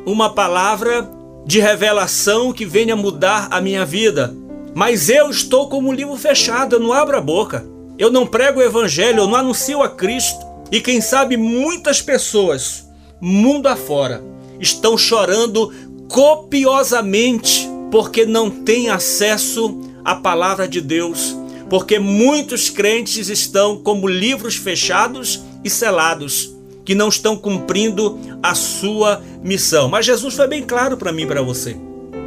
uma 0.05 0.34
palavra 0.34 1.10
de 1.45 1.60
revelação 1.60 2.51
que 2.51 2.65
venha 2.65 2.95
mudar 2.95 3.48
a 3.51 3.62
minha 3.62 3.86
vida. 3.86 4.34
Mas 4.75 5.08
eu 5.08 5.29
estou 5.29 5.70
como 5.70 5.88
um 5.88 5.94
livro 5.94 6.17
fechado, 6.17 6.75
eu 6.75 6.79
não 6.82 6.91
abro 6.91 7.17
a 7.17 7.22
boca. 7.22 7.65
Eu 7.98 8.12
não 8.12 8.27
prego 8.27 8.60
o 8.60 8.62
evangelho, 8.62 9.20
eu 9.20 9.27
não 9.27 9.38
anuncio 9.38 9.82
a 9.82 9.88
Cristo. 9.88 10.46
E 10.70 10.82
quem 10.82 11.00
sabe 11.00 11.38
muitas 11.38 12.01
pessoas, 12.01 12.86
mundo 13.22 13.67
afora, 13.67 14.22
estão 14.60 14.98
chorando 14.98 15.74
copiosamente 16.10 17.70
porque 17.89 18.25
não 18.25 18.50
têm 18.50 18.89
acesso 18.89 19.79
à 20.03 20.13
palavra 20.13 20.67
de 20.67 20.82
Deus, 20.82 21.34
porque 21.70 21.98
muitos 21.98 22.70
crentes 22.70 23.29
estão 23.29 23.77
como 23.77 24.10
livros 24.10 24.58
fechados 24.58 25.41
e 25.63 25.70
selados, 25.70 26.53
que 26.84 26.94
não 26.94 27.08
estão 27.08 27.38
cumprindo 27.38 28.20
a 28.44 28.53
sua 28.53 29.24
missão. 29.41 29.88
Mas 29.88 30.05
Jesus 30.05 30.34
foi 30.34 30.50
bem 30.50 30.63
claro 30.63 30.98
para 30.98 31.13
mim 31.13 31.24
e 31.24 31.27
para 31.27 31.41
você. 31.41 31.77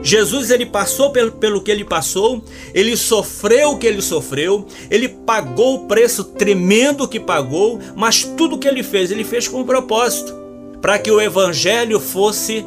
Jesus 0.03 0.51
ele 0.51 0.65
passou 0.65 1.11
pelo, 1.11 1.33
pelo 1.33 1.61
que 1.61 1.71
ele 1.71 1.85
passou, 1.85 2.43
ele 2.73 2.97
sofreu 2.97 3.71
o 3.71 3.79
que 3.79 3.87
ele 3.87 4.01
sofreu, 4.01 4.67
ele 4.91 5.09
pagou 5.09 5.75
o 5.75 5.87
preço 5.87 6.25
tremendo 6.25 7.09
que 7.09 7.19
pagou, 7.19 7.79
mas 7.97 8.25
tudo 8.25 8.59
que 8.59 8.69
ele 8.69 8.83
fez, 8.83 9.11
ele 9.11 9.25
fez 9.25 9.49
com 9.49 9.61
um 9.61 9.65
propósito, 9.65 10.35
para 10.81 10.99
que 10.99 11.11
o 11.11 11.21
evangelho 11.21 11.99
fosse 11.99 12.65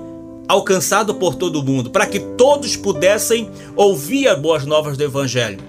alcançado 0.48 1.16
por 1.16 1.36
todo 1.36 1.64
mundo, 1.64 1.90
para 1.90 2.06
que 2.06 2.20
todos 2.20 2.76
pudessem 2.76 3.50
ouvir 3.76 4.28
as 4.28 4.38
boas 4.38 4.66
novas 4.66 4.98
do 4.98 5.04
evangelho. 5.04 5.60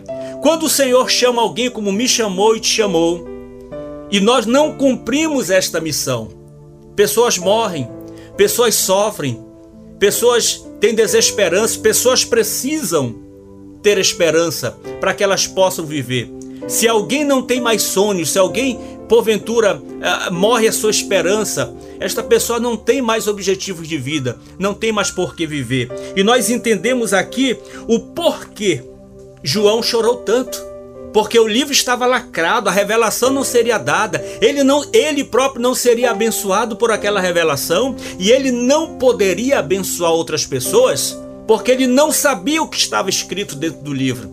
Quando 0.42 0.64
o 0.64 0.68
Senhor 0.68 1.08
chama 1.08 1.40
alguém 1.40 1.70
como 1.70 1.92
me 1.92 2.08
chamou 2.08 2.56
e 2.56 2.60
te 2.60 2.68
chamou, 2.68 3.28
e 4.10 4.18
nós 4.18 4.44
não 4.44 4.72
cumprimos 4.72 5.50
esta 5.50 5.80
missão, 5.80 6.28
pessoas 6.96 7.38
morrem, 7.38 7.88
pessoas 8.36 8.74
sofrem, 8.74 9.51
pessoas 10.02 10.66
têm 10.80 10.96
desesperança, 10.96 11.78
pessoas 11.78 12.24
precisam 12.24 13.14
ter 13.80 13.98
esperança 13.98 14.76
para 15.00 15.14
que 15.14 15.22
elas 15.22 15.46
possam 15.46 15.86
viver. 15.86 16.28
Se 16.66 16.88
alguém 16.88 17.24
não 17.24 17.40
tem 17.40 17.60
mais 17.60 17.82
sonhos, 17.82 18.32
se 18.32 18.36
alguém 18.36 18.80
porventura 19.08 19.76
uh, 19.76 20.34
morre 20.34 20.66
a 20.66 20.72
sua 20.72 20.90
esperança, 20.90 21.72
esta 22.00 22.20
pessoa 22.20 22.58
não 22.58 22.76
tem 22.76 23.00
mais 23.00 23.28
objetivos 23.28 23.86
de 23.86 23.96
vida, 23.96 24.40
não 24.58 24.74
tem 24.74 24.90
mais 24.90 25.12
por 25.12 25.36
que 25.36 25.46
viver. 25.46 25.88
E 26.16 26.24
nós 26.24 26.50
entendemos 26.50 27.12
aqui 27.12 27.56
o 27.86 28.00
porquê 28.00 28.82
João 29.40 29.84
chorou 29.84 30.16
tanto 30.16 30.60
porque 31.12 31.38
o 31.38 31.46
livro 31.46 31.72
estava 31.72 32.06
lacrado, 32.06 32.68
a 32.68 32.72
revelação 32.72 33.30
não 33.30 33.44
seria 33.44 33.78
dada, 33.78 34.24
ele 34.40 34.64
não, 34.64 34.84
ele 34.92 35.22
próprio 35.22 35.62
não 35.62 35.74
seria 35.74 36.10
abençoado 36.10 36.76
por 36.76 36.90
aquela 36.90 37.20
revelação 37.20 37.94
e 38.18 38.30
ele 38.30 38.50
não 38.50 38.96
poderia 38.96 39.58
abençoar 39.58 40.12
outras 40.12 40.46
pessoas 40.46 41.18
porque 41.46 41.70
ele 41.70 41.86
não 41.86 42.12
sabia 42.12 42.62
o 42.62 42.68
que 42.68 42.78
estava 42.78 43.10
escrito 43.10 43.54
dentro 43.54 43.80
do 43.80 43.92
livro. 43.92 44.30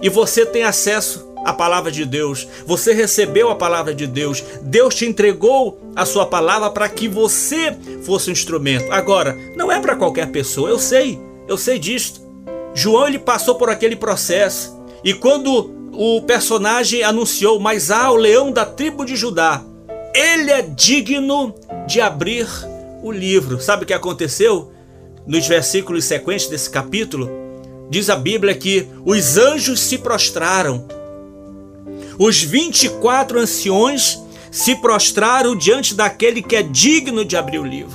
E 0.00 0.08
você 0.08 0.46
tem 0.46 0.62
acesso 0.62 1.30
à 1.44 1.52
palavra 1.52 1.90
de 1.90 2.04
Deus, 2.04 2.46
você 2.64 2.92
recebeu 2.92 3.50
a 3.50 3.56
palavra 3.56 3.94
de 3.94 4.06
Deus, 4.06 4.42
Deus 4.62 4.94
te 4.94 5.04
entregou 5.04 5.80
a 5.94 6.04
sua 6.06 6.24
palavra 6.24 6.70
para 6.70 6.88
que 6.88 7.08
você 7.08 7.76
fosse 8.04 8.30
um 8.30 8.32
instrumento. 8.32 8.90
Agora, 8.90 9.36
não 9.56 9.70
é 9.70 9.80
para 9.80 9.96
qualquer 9.96 10.28
pessoa, 10.30 10.70
eu 10.70 10.78
sei, 10.78 11.20
eu 11.48 11.58
sei 11.58 11.78
disso. 11.78 12.22
João 12.74 13.06
ele 13.06 13.18
passou 13.18 13.56
por 13.56 13.68
aquele 13.68 13.96
processo 13.96 14.80
e 15.04 15.12
quando 15.12 15.81
o 15.92 16.22
personagem 16.22 17.02
anunciou: 17.02 17.60
Mas 17.60 17.90
há 17.90 18.10
o 18.10 18.16
leão 18.16 18.50
da 18.50 18.64
tribo 18.64 19.04
de 19.04 19.14
Judá, 19.14 19.62
ele 20.14 20.50
é 20.50 20.62
digno 20.62 21.54
de 21.86 22.00
abrir 22.00 22.46
o 23.02 23.12
livro. 23.12 23.60
Sabe 23.60 23.84
o 23.84 23.86
que 23.86 23.92
aconteceu? 23.92 24.72
Nos 25.26 25.46
versículos 25.46 26.04
sequentes 26.04 26.48
desse 26.48 26.68
capítulo, 26.68 27.30
diz 27.88 28.10
a 28.10 28.16
Bíblia 28.16 28.54
que 28.54 28.88
os 29.04 29.36
anjos 29.36 29.80
se 29.80 29.98
prostraram, 29.98 30.86
os 32.18 32.42
24 32.42 33.38
anciões 33.38 34.20
se 34.50 34.76
prostraram 34.76 35.56
diante 35.56 35.94
daquele 35.94 36.42
que 36.42 36.56
é 36.56 36.62
digno 36.62 37.24
de 37.24 37.36
abrir 37.36 37.58
o 37.58 37.64
livro. 37.64 37.94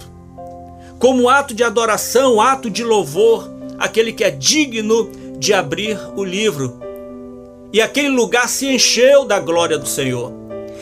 Como 0.98 1.30
ato 1.30 1.54
de 1.54 1.63
adoração, 1.63 2.42
ato 2.42 2.70
de 2.70 2.84
louvor, 2.84 3.48
aquele 3.77 4.12
que 4.12 4.24
é 4.24 4.32
digno 4.32 5.12
de 5.38 5.54
abrir 5.54 6.00
o 6.16 6.24
livro. 6.24 6.87
E 7.71 7.81
aquele 7.81 8.09
lugar 8.09 8.47
se 8.47 8.67
encheu 8.67 9.25
da 9.25 9.39
glória 9.39 9.77
do 9.77 9.88
Senhor. 9.88 10.31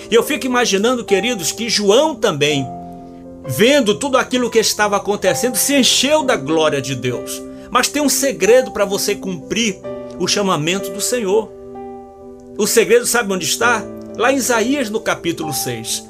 E 0.10 0.14
eu 0.14 0.24
fico 0.24 0.46
imaginando, 0.46 1.04
queridos, 1.04 1.52
que 1.52 1.70
João 1.70 2.14
também, 2.14 2.66
vendo 3.48 3.96
tudo 3.96 4.18
aquilo 4.18 4.50
que 4.50 4.60
estava 4.60 4.98
acontecendo, 4.98 5.56
se 5.56 5.76
encheu 5.76 6.24
da 6.24 6.36
glória 6.36 6.82
de 6.82 6.96
Deus. 6.96 7.42
Mas 7.72 7.88
tem 7.88 8.02
um 8.02 8.10
segredo 8.10 8.72
para 8.72 8.86
você 8.86 9.16
cumprir 9.16 9.78
o 10.20 10.28
chamamento 10.28 10.92
do 10.92 11.02
Senhor. 11.02 11.52
O 12.58 12.68
segredo 12.68 13.06
sabe 13.06 13.34
onde 13.34 13.46
está? 13.46 13.84
Lá 14.16 14.32
em 14.32 14.38
Isaías, 14.38 14.90
no 14.90 15.00
capítulo 15.00 15.54
6. 15.54 16.06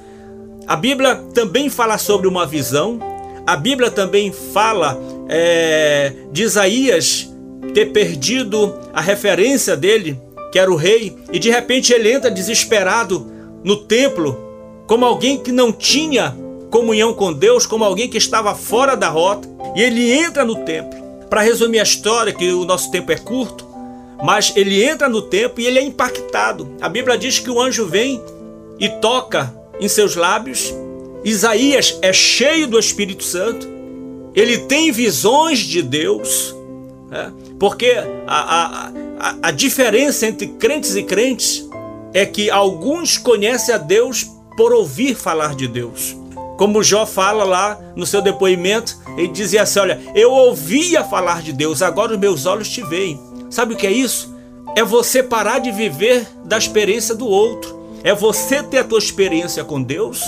A 0.67 0.75
Bíblia 0.75 1.15
também 1.33 1.69
fala 1.69 1.97
sobre 1.97 2.27
uma 2.27 2.45
visão. 2.45 2.99
A 3.47 3.55
Bíblia 3.55 3.89
também 3.89 4.31
fala 4.31 4.99
é, 5.29 6.11
de 6.31 6.43
Isaías 6.43 7.31
ter 7.73 7.87
perdido 7.87 8.75
a 8.93 9.01
referência 9.01 9.75
dele 9.75 10.19
que 10.55 10.59
era 10.59 10.71
o 10.71 10.77
rei, 10.77 11.13
e 11.33 11.37
de 11.37 11.49
repente 11.49 11.91
ele 11.91 12.09
entra 12.09 12.31
desesperado 12.31 13.29
no 13.61 13.75
templo, 13.75 14.39
como 14.87 15.03
alguém 15.03 15.37
que 15.37 15.51
não 15.51 15.69
tinha 15.69 16.33
comunhão 16.69 17.13
com 17.13 17.33
Deus, 17.33 17.65
como 17.65 17.83
alguém 17.83 18.07
que 18.07 18.17
estava 18.17 18.55
fora 18.55 18.95
da 18.95 19.09
rota, 19.09 19.49
e 19.75 19.81
ele 19.81 20.09
entra 20.13 20.45
no 20.45 20.63
templo. 20.63 20.97
Para 21.29 21.41
resumir 21.41 21.81
a 21.81 21.83
história, 21.83 22.31
que 22.31 22.53
o 22.53 22.63
nosso 22.63 22.89
tempo 22.89 23.11
é 23.11 23.17
curto, 23.17 23.67
mas 24.23 24.53
ele 24.55 24.81
entra 24.81 25.09
no 25.09 25.23
templo 25.23 25.59
e 25.59 25.67
ele 25.67 25.77
é 25.77 25.83
impactado. 25.83 26.71
A 26.79 26.87
Bíblia 26.87 27.17
diz 27.17 27.37
que 27.37 27.49
o 27.49 27.59
anjo 27.59 27.85
vem 27.85 28.21
e 28.79 28.87
toca 28.87 29.53
em 29.77 29.89
seus 29.89 30.15
lábios. 30.15 30.73
Isaías 31.25 31.99
é 32.01 32.13
cheio 32.13 32.65
do 32.65 32.79
Espírito 32.79 33.25
Santo, 33.25 33.67
ele 34.33 34.59
tem 34.59 34.89
visões 34.89 35.59
de 35.59 35.81
Deus, 35.81 36.55
né? 37.09 37.33
Porque 37.59 37.91
a, 38.27 38.37
a, 38.37 38.91
a, 39.19 39.35
a 39.43 39.51
diferença 39.51 40.27
entre 40.27 40.47
crentes 40.47 40.95
e 40.95 41.03
crentes 41.03 41.67
é 42.13 42.25
que 42.25 42.49
alguns 42.49 43.17
conhecem 43.17 43.73
a 43.73 43.77
Deus 43.77 44.29
por 44.55 44.73
ouvir 44.73 45.15
falar 45.15 45.55
de 45.55 45.67
Deus. 45.67 46.15
Como 46.57 46.83
Jó 46.83 47.05
fala 47.05 47.43
lá 47.43 47.77
no 47.95 48.05
seu 48.05 48.21
depoimento, 48.21 48.97
ele 49.17 49.27
dizia 49.27 49.63
assim: 49.63 49.79
Olha, 49.79 49.99
eu 50.15 50.31
ouvia 50.31 51.03
falar 51.03 51.41
de 51.41 51.51
Deus, 51.51 51.81
agora 51.81 52.13
os 52.13 52.19
meus 52.19 52.45
olhos 52.45 52.69
te 52.69 52.81
veem. 52.83 53.19
Sabe 53.49 53.73
o 53.73 53.77
que 53.77 53.87
é 53.87 53.91
isso? 53.91 54.33
É 54.75 54.83
você 54.83 55.21
parar 55.21 55.59
de 55.59 55.71
viver 55.71 56.25
da 56.45 56.57
experiência 56.57 57.13
do 57.13 57.27
outro. 57.27 57.75
É 58.03 58.13
você 58.13 58.61
ter 58.61 58.79
a 58.79 58.83
tua 58.83 58.99
experiência 58.99 59.63
com 59.63 59.81
Deus 59.81 60.23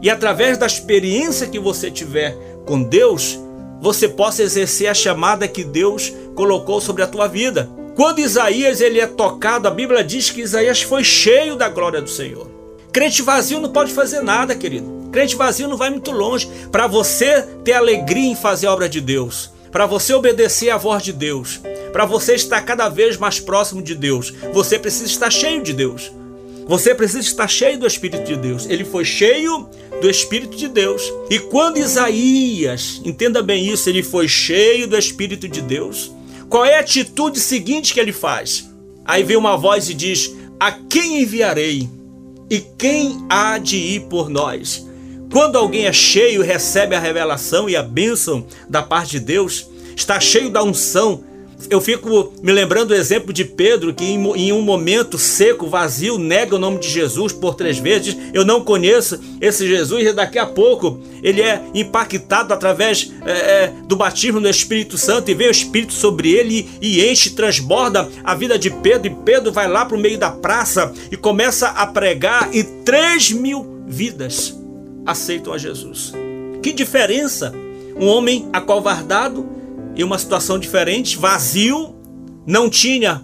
e 0.00 0.08
através 0.08 0.56
da 0.56 0.66
experiência 0.66 1.46
que 1.46 1.58
você 1.58 1.90
tiver 1.90 2.36
com 2.64 2.82
Deus, 2.82 3.38
você 3.80 4.08
possa 4.08 4.42
exercer 4.42 4.88
a 4.88 4.94
chamada 4.94 5.48
que 5.48 5.64
Deus 5.64 6.12
colocou 6.34 6.80
sobre 6.80 7.02
a 7.02 7.06
tua 7.06 7.26
vida. 7.26 7.68
Quando 7.94 8.20
Isaías 8.20 8.80
ele 8.80 9.00
é 9.00 9.06
tocado, 9.06 9.66
a 9.66 9.70
Bíblia 9.70 10.04
diz 10.04 10.30
que 10.30 10.40
Isaías 10.40 10.82
foi 10.82 11.02
cheio 11.02 11.56
da 11.56 11.68
glória 11.68 12.00
do 12.00 12.08
Senhor. 12.08 12.48
Crente 12.92 13.22
vazio 13.22 13.60
não 13.60 13.70
pode 13.70 13.92
fazer 13.92 14.22
nada, 14.22 14.54
querido. 14.54 15.08
Crente 15.12 15.36
vazio 15.36 15.68
não 15.68 15.76
vai 15.76 15.90
muito 15.90 16.10
longe. 16.10 16.48
Para 16.70 16.86
você 16.86 17.42
ter 17.64 17.72
alegria 17.72 18.30
em 18.30 18.36
fazer 18.36 18.66
a 18.66 18.72
obra 18.72 18.88
de 18.88 19.00
Deus, 19.00 19.50
para 19.70 19.86
você 19.86 20.14
obedecer 20.14 20.70
à 20.70 20.76
voz 20.76 21.02
de 21.02 21.12
Deus, 21.12 21.60
para 21.92 22.04
você 22.04 22.34
estar 22.34 22.60
cada 22.62 22.88
vez 22.88 23.16
mais 23.16 23.40
próximo 23.40 23.82
de 23.82 23.94
Deus, 23.94 24.32
você 24.52 24.78
precisa 24.78 25.06
estar 25.06 25.30
cheio 25.30 25.62
de 25.62 25.72
Deus. 25.72 26.12
Você 26.68 26.94
precisa 26.94 27.20
estar 27.20 27.48
cheio 27.48 27.78
do 27.78 27.86
Espírito 27.86 28.24
de 28.24 28.36
Deus. 28.36 28.66
Ele 28.68 28.84
foi 28.84 29.02
cheio 29.02 29.66
do 30.02 30.10
Espírito 30.10 30.54
de 30.54 30.68
Deus. 30.68 31.02
E 31.30 31.38
quando 31.38 31.78
Isaías, 31.78 33.00
entenda 33.06 33.42
bem 33.42 33.66
isso, 33.66 33.88
ele 33.88 34.02
foi 34.02 34.28
cheio 34.28 34.86
do 34.86 34.96
Espírito 34.96 35.48
de 35.48 35.62
Deus, 35.62 36.12
qual 36.48 36.66
é 36.66 36.76
a 36.76 36.80
atitude 36.80 37.40
seguinte 37.40 37.94
que 37.94 37.98
ele 37.98 38.12
faz? 38.12 38.68
Aí 39.02 39.22
vem 39.22 39.36
uma 39.36 39.56
voz 39.56 39.88
e 39.88 39.94
diz: 39.94 40.30
A 40.60 40.70
quem 40.70 41.22
enviarei? 41.22 41.88
E 42.50 42.60
quem 42.76 43.24
há 43.30 43.56
de 43.56 43.76
ir 43.76 44.00
por 44.02 44.28
nós? 44.28 44.86
Quando 45.32 45.56
alguém 45.56 45.86
é 45.86 45.92
cheio, 45.92 46.42
recebe 46.42 46.94
a 46.94 47.00
revelação 47.00 47.68
e 47.68 47.76
a 47.76 47.82
bênção 47.82 48.46
da 48.68 48.82
parte 48.82 49.12
de 49.12 49.20
Deus, 49.20 49.66
está 49.96 50.20
cheio 50.20 50.50
da 50.50 50.62
unção, 50.62 51.24
eu 51.68 51.80
fico 51.80 52.32
me 52.40 52.52
lembrando 52.52 52.88
do 52.88 52.94
exemplo 52.94 53.32
de 53.32 53.44
Pedro, 53.44 53.92
que 53.92 54.04
em, 54.04 54.52
um 54.52 54.62
momento 54.62 55.18
seco, 55.18 55.66
vazio, 55.66 56.16
nega 56.16 56.54
o 56.54 56.58
nome 56.58 56.78
de 56.78 56.88
Jesus 56.88 57.32
por 57.32 57.54
três 57.54 57.78
vezes. 57.78 58.16
Eu 58.32 58.44
não 58.44 58.62
conheço 58.62 59.18
esse 59.40 59.66
Jesus, 59.66 60.06
e 60.06 60.12
daqui 60.12 60.38
a 60.38 60.46
pouco 60.46 61.00
ele 61.22 61.42
é 61.42 61.60
impactado 61.74 62.54
através 62.54 63.12
é, 63.26 63.32
é, 63.32 63.74
do 63.86 63.96
batismo 63.96 64.40
do 64.40 64.48
Espírito 64.48 64.96
Santo, 64.96 65.30
e 65.30 65.34
vem 65.34 65.48
o 65.48 65.50
Espírito 65.50 65.92
sobre 65.92 66.30
ele 66.30 66.70
e, 66.80 67.00
e 67.00 67.10
enche, 67.10 67.30
transborda 67.30 68.08
a 68.22 68.34
vida 68.34 68.58
de 68.58 68.70
Pedro. 68.70 69.08
E 69.08 69.16
Pedro 69.24 69.52
vai 69.52 69.68
lá 69.68 69.84
para 69.84 69.96
o 69.96 70.00
meio 70.00 70.18
da 70.18 70.30
praça 70.30 70.92
e 71.10 71.16
começa 71.16 71.68
a 71.68 71.86
pregar, 71.86 72.54
e 72.54 72.62
três 72.62 73.32
mil 73.32 73.82
vidas 73.86 74.56
aceitam 75.04 75.52
a 75.52 75.58
Jesus. 75.58 76.12
Que 76.62 76.72
diferença! 76.72 77.52
Um 77.96 78.06
homem 78.06 78.48
acovardado 78.52 79.57
em 79.98 80.04
uma 80.04 80.18
situação 80.18 80.58
diferente, 80.58 81.18
vazio, 81.18 81.94
não 82.46 82.70
tinha 82.70 83.22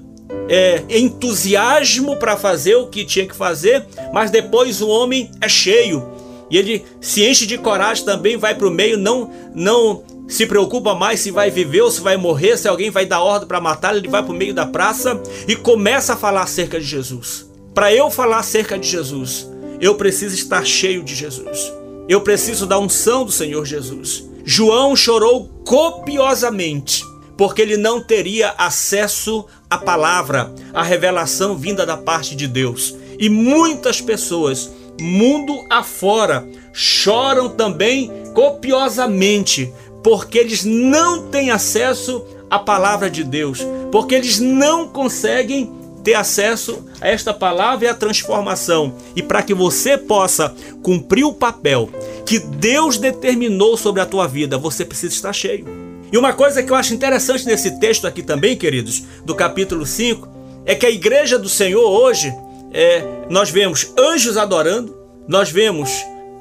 é, 0.49 0.83
entusiasmo 0.91 2.17
para 2.17 2.37
fazer 2.37 2.75
o 2.75 2.89
que 2.89 3.05
tinha 3.05 3.27
que 3.27 3.35
fazer, 3.35 3.87
mas 4.13 4.31
depois 4.31 4.83
o 4.83 4.89
homem 4.89 5.31
é 5.41 5.49
cheio 5.49 6.13
e 6.51 6.59
ele 6.59 6.85
se 7.01 7.25
enche 7.25 7.47
de 7.47 7.57
coragem 7.57 8.05
também, 8.05 8.37
vai 8.37 8.55
para 8.55 8.67
o 8.67 8.71
meio, 8.71 8.99
não, 8.99 9.31
não 9.55 10.05
se 10.29 10.47
preocupa 10.47 10.95
mais 10.95 11.21
se 11.21 11.31
vai 11.31 11.51
viver 11.51 11.83
ou 11.83 11.91
se 11.91 12.01
vai 12.01 12.17
morrer, 12.17 12.57
se 12.57 12.69
alguém 12.69 12.91
vai 12.91 13.07
dar 13.07 13.21
ordem 13.21 13.49
para 13.49 13.61
matar, 13.61 13.97
ele 13.97 14.09
vai 14.09 14.23
para 14.23 14.33
o 14.33 14.37
meio 14.37 14.55
da 14.55 14.67
praça 14.67 15.21
e 15.49 15.57
começa 15.57 16.15
a 16.15 16.17
falar 16.17 16.43
acerca 16.43 16.79
de 16.79 16.87
Jesus. 16.87 17.51
Para 17.75 17.93
eu 17.93 18.11
falar 18.11 18.39
acerca 18.39 18.79
de 18.79 18.89
Jesus, 18.89 19.49
eu 19.81 19.95
preciso 19.95 20.35
estar 20.35 20.65
cheio 20.65 21.03
de 21.03 21.15
Jesus. 21.15 21.73
Eu 22.09 22.21
preciso 22.21 22.67
da 22.67 22.79
unção 22.79 23.25
do 23.25 23.33
Senhor 23.33 23.65
Jesus. 23.65 24.25
João 24.45 24.95
chorou 24.95 25.49
copiosamente, 25.65 27.03
porque 27.37 27.63
ele 27.63 27.79
não 27.79 28.03
teria 28.03 28.55
acesso 28.59 29.47
à 29.71 29.79
palavra, 29.79 30.53
à 30.73 30.83
revelação 30.83 31.57
vinda 31.57 31.87
da 31.87 31.97
parte 31.97 32.37
de 32.37 32.47
Deus. 32.47 32.95
E 33.19 33.31
muitas 33.31 34.01
pessoas, 34.03 34.71
mundo 35.01 35.65
afora, 35.71 36.47
choram 36.75 37.49
também 37.49 38.11
copiosamente, 38.35 39.73
porque 40.03 40.39
eles 40.39 40.63
não 40.63 41.29
têm 41.29 41.51
acesso 41.51 42.23
à 42.51 42.59
palavra 42.59 43.11
de 43.11 43.25
Deus, 43.25 43.61
porque 43.91 44.15
eles 44.15 44.39
não 44.39 44.87
conseguem 44.87 45.73
ter 46.05 46.15
acesso 46.15 46.85
a 47.01 47.09
esta 47.09 47.33
palavra 47.33 47.87
e 47.87 47.89
a 47.89 47.95
transformação. 47.95 48.95
E 49.17 49.23
para 49.23 49.43
que 49.43 49.55
você 49.55 49.97
possa 49.97 50.55
cumprir 50.83 51.25
o 51.25 51.33
papel 51.33 51.89
que 52.27 52.39
Deus 52.39 52.99
determinou 52.99 53.77
sobre 53.77 54.03
a 54.03 54.07
tua 54.07 54.29
vida, 54.29 54.59
você 54.59 54.85
precisa 54.85 55.15
estar 55.15 55.33
cheio. 55.33 55.67
E 56.13 56.19
uma 56.19 56.33
coisa 56.33 56.63
que 56.63 56.71
eu 56.71 56.77
acho 56.77 56.95
interessante 56.95 57.47
nesse 57.47 57.81
texto 57.81 58.07
aqui 58.07 58.23
também, 58.23 58.57
queridos, 58.57 59.03
do 59.25 59.35
capítulo 59.35 59.85
5, 59.85 60.29
é 60.67 60.75
que 60.75 60.87
a 60.87 60.91
igreja 60.91 61.39
do 61.39 61.49
Senhor 61.49 61.85
hoje, 61.85 62.33
é, 62.73 63.03
nós 63.29 63.51
vemos 63.51 63.93
anjos 63.99 64.37
adorando, 64.37 64.97
nós 65.27 65.51
vemos 65.51 65.91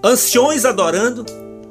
anciões 0.03 0.65
adorando, 0.65 1.25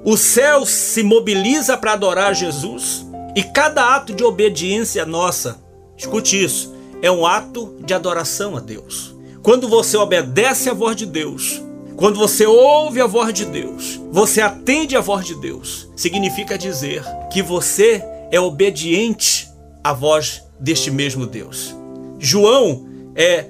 o 0.04 0.16
céu 0.16 0.66
se 0.66 1.02
mobiliza 1.02 1.76
para 1.76 1.92
adorar 1.92 2.34
Jesus, 2.34 3.06
e 3.36 3.42
cada 3.42 3.94
ato 3.94 4.12
de 4.12 4.24
obediência 4.24 5.06
nossa, 5.06 5.62
escute 5.96 6.42
isso, 6.42 6.71
é 7.02 7.10
um 7.10 7.26
ato 7.26 7.76
de 7.84 7.92
adoração 7.92 8.56
a 8.56 8.60
Deus. 8.60 9.14
Quando 9.42 9.68
você 9.68 9.96
obedece 9.96 10.70
à 10.70 10.72
voz 10.72 10.94
de 10.96 11.04
Deus, 11.04 11.60
quando 11.96 12.18
você 12.18 12.46
ouve 12.46 13.00
a 13.00 13.06
voz 13.06 13.34
de 13.34 13.44
Deus, 13.44 14.00
você 14.10 14.40
atende 14.40 14.96
à 14.96 15.00
voz 15.00 15.26
de 15.26 15.34
Deus, 15.34 15.88
significa 15.96 16.56
dizer 16.56 17.04
que 17.30 17.42
você 17.42 18.02
é 18.30 18.40
obediente 18.40 19.48
a 19.82 19.92
voz 19.92 20.42
deste 20.58 20.90
mesmo 20.90 21.26
Deus. 21.26 21.74
João 22.18 22.86
é 23.16 23.46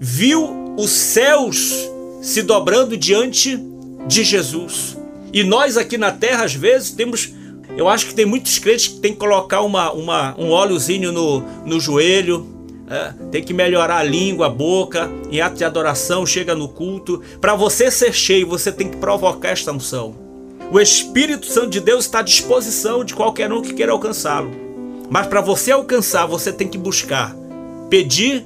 viu 0.00 0.74
os 0.78 0.90
céus 0.90 1.88
se 2.22 2.42
dobrando 2.42 2.96
diante 2.96 3.58
de 4.06 4.24
Jesus. 4.24 4.96
E 5.32 5.44
nós 5.44 5.76
aqui 5.76 5.98
na 5.98 6.10
terra, 6.10 6.44
às 6.44 6.54
vezes, 6.54 6.92
temos. 6.92 7.32
Eu 7.76 7.88
acho 7.88 8.06
que 8.06 8.14
tem 8.14 8.24
muitos 8.24 8.58
crentes 8.58 8.88
que 8.88 9.00
tem 9.00 9.12
que 9.12 9.18
colocar 9.18 9.60
uma, 9.60 9.92
uma, 9.92 10.34
um 10.38 10.50
óleozinho 10.50 11.12
no, 11.12 11.40
no 11.66 11.78
joelho, 11.78 12.57
é, 12.90 13.12
tem 13.30 13.42
que 13.42 13.52
melhorar 13.52 13.98
a 13.98 14.02
língua, 14.02 14.46
a 14.46 14.50
boca, 14.50 15.10
em 15.30 15.40
ato 15.40 15.56
de 15.56 15.64
adoração, 15.64 16.24
chega 16.24 16.54
no 16.54 16.68
culto. 16.68 17.22
Para 17.40 17.54
você 17.54 17.90
ser 17.90 18.12
cheio, 18.12 18.46
você 18.46 18.72
tem 18.72 18.88
que 18.88 18.96
provocar 18.96 19.50
esta 19.50 19.72
unção. 19.72 20.14
O 20.70 20.80
Espírito 20.80 21.46
Santo 21.46 21.70
de 21.70 21.80
Deus 21.80 22.04
está 22.04 22.18
à 22.18 22.22
disposição 22.22 23.04
de 23.04 23.14
qualquer 23.14 23.52
um 23.52 23.62
que 23.62 23.72
queira 23.72 23.92
alcançá-lo. 23.92 24.50
Mas 25.10 25.26
para 25.26 25.40
você 25.40 25.72
alcançar, 25.72 26.26
você 26.26 26.52
tem 26.52 26.68
que 26.68 26.76
buscar. 26.76 27.34
Pedir, 27.88 28.44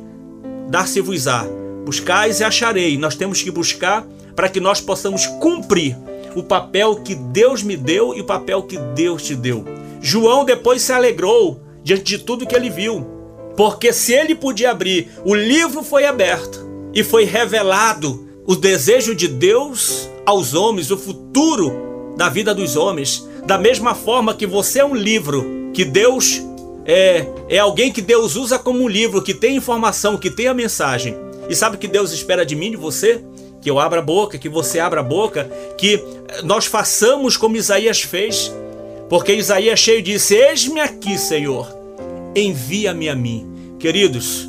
dar-se-vos-á. 0.68 1.44
Buscais 1.84 2.40
e 2.40 2.44
acharei. 2.44 2.96
Nós 2.96 3.16
temos 3.16 3.42
que 3.42 3.50
buscar 3.50 4.06
para 4.36 4.48
que 4.48 4.60
nós 4.60 4.80
possamos 4.80 5.26
cumprir 5.26 5.96
o 6.34 6.42
papel 6.42 6.96
que 6.96 7.14
Deus 7.14 7.62
me 7.62 7.76
deu 7.76 8.14
e 8.14 8.20
o 8.20 8.24
papel 8.24 8.62
que 8.62 8.78
Deus 8.78 9.22
te 9.22 9.34
deu. 9.34 9.64
João 10.00 10.44
depois 10.44 10.82
se 10.82 10.92
alegrou 10.92 11.60
diante 11.82 12.04
de 12.04 12.18
tudo 12.18 12.46
que 12.46 12.54
ele 12.54 12.70
viu, 12.70 13.06
porque 13.56 13.92
se 13.92 14.12
ele 14.12 14.34
podia 14.34 14.70
abrir, 14.70 15.10
o 15.24 15.34
livro 15.34 15.82
foi 15.82 16.04
aberto 16.04 16.66
e 16.94 17.02
foi 17.02 17.24
revelado 17.24 18.28
o 18.46 18.56
desejo 18.56 19.14
de 19.14 19.28
Deus 19.28 20.08
aos 20.26 20.54
homens, 20.54 20.90
o 20.90 20.96
futuro 20.96 22.14
da 22.16 22.28
vida 22.28 22.54
dos 22.54 22.76
homens. 22.76 23.26
Da 23.46 23.58
mesma 23.58 23.94
forma 23.94 24.34
que 24.34 24.46
você 24.46 24.80
é 24.80 24.84
um 24.84 24.94
livro 24.94 25.70
que 25.72 25.84
Deus 25.84 26.40
é, 26.84 27.26
é 27.48 27.58
alguém 27.58 27.92
que 27.92 28.02
Deus 28.02 28.36
usa 28.36 28.58
como 28.58 28.82
um 28.82 28.88
livro, 28.88 29.22
que 29.22 29.34
tem 29.34 29.56
informação, 29.56 30.16
que 30.16 30.30
tem 30.30 30.46
a 30.46 30.54
mensagem. 30.54 31.16
E 31.48 31.54
sabe 31.54 31.76
o 31.76 31.78
que 31.78 31.88
Deus 31.88 32.12
espera 32.12 32.44
de 32.44 32.56
mim, 32.56 32.70
de 32.70 32.76
você? 32.76 33.22
Que 33.60 33.70
eu 33.70 33.78
abra 33.78 34.00
a 34.00 34.02
boca, 34.02 34.38
que 34.38 34.48
você 34.48 34.80
abra 34.80 35.00
a 35.00 35.04
boca, 35.04 35.48
que 35.78 36.02
nós 36.42 36.66
façamos 36.66 37.36
como 37.36 37.56
Isaías 37.56 38.02
fez. 38.02 38.52
Porque 39.08 39.32
Isaías 39.34 39.78
cheio 39.78 40.02
disse: 40.02 40.34
Eis-me 40.34 40.80
aqui, 40.80 41.16
Senhor, 41.16 41.68
envia-me 42.34 43.08
a 43.08 43.14
mim. 43.14 43.46
Queridos, 43.78 44.48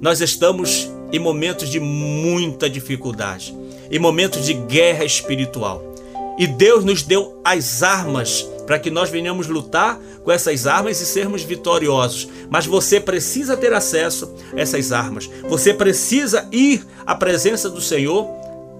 nós 0.00 0.20
estamos 0.20 0.90
em 1.12 1.18
momentos 1.18 1.68
de 1.68 1.80
muita 1.80 2.68
dificuldade, 2.68 3.54
em 3.90 3.98
momentos 3.98 4.44
de 4.44 4.52
guerra 4.52 5.04
espiritual. 5.04 5.94
E 6.38 6.46
Deus 6.46 6.84
nos 6.84 7.02
deu 7.02 7.40
as 7.44 7.82
armas 7.82 8.46
para 8.66 8.78
que 8.78 8.90
nós 8.90 9.08
venhamos 9.08 9.46
lutar 9.46 9.98
com 10.22 10.30
essas 10.30 10.66
armas 10.66 11.00
e 11.00 11.06
sermos 11.06 11.42
vitoriosos. 11.42 12.28
Mas 12.50 12.66
você 12.66 13.00
precisa 13.00 13.56
ter 13.56 13.72
acesso 13.72 14.34
a 14.52 14.60
essas 14.60 14.92
armas. 14.92 15.30
Você 15.48 15.72
precisa 15.72 16.46
ir 16.52 16.84
à 17.06 17.14
presença 17.14 17.70
do 17.70 17.80
Senhor 17.80 18.28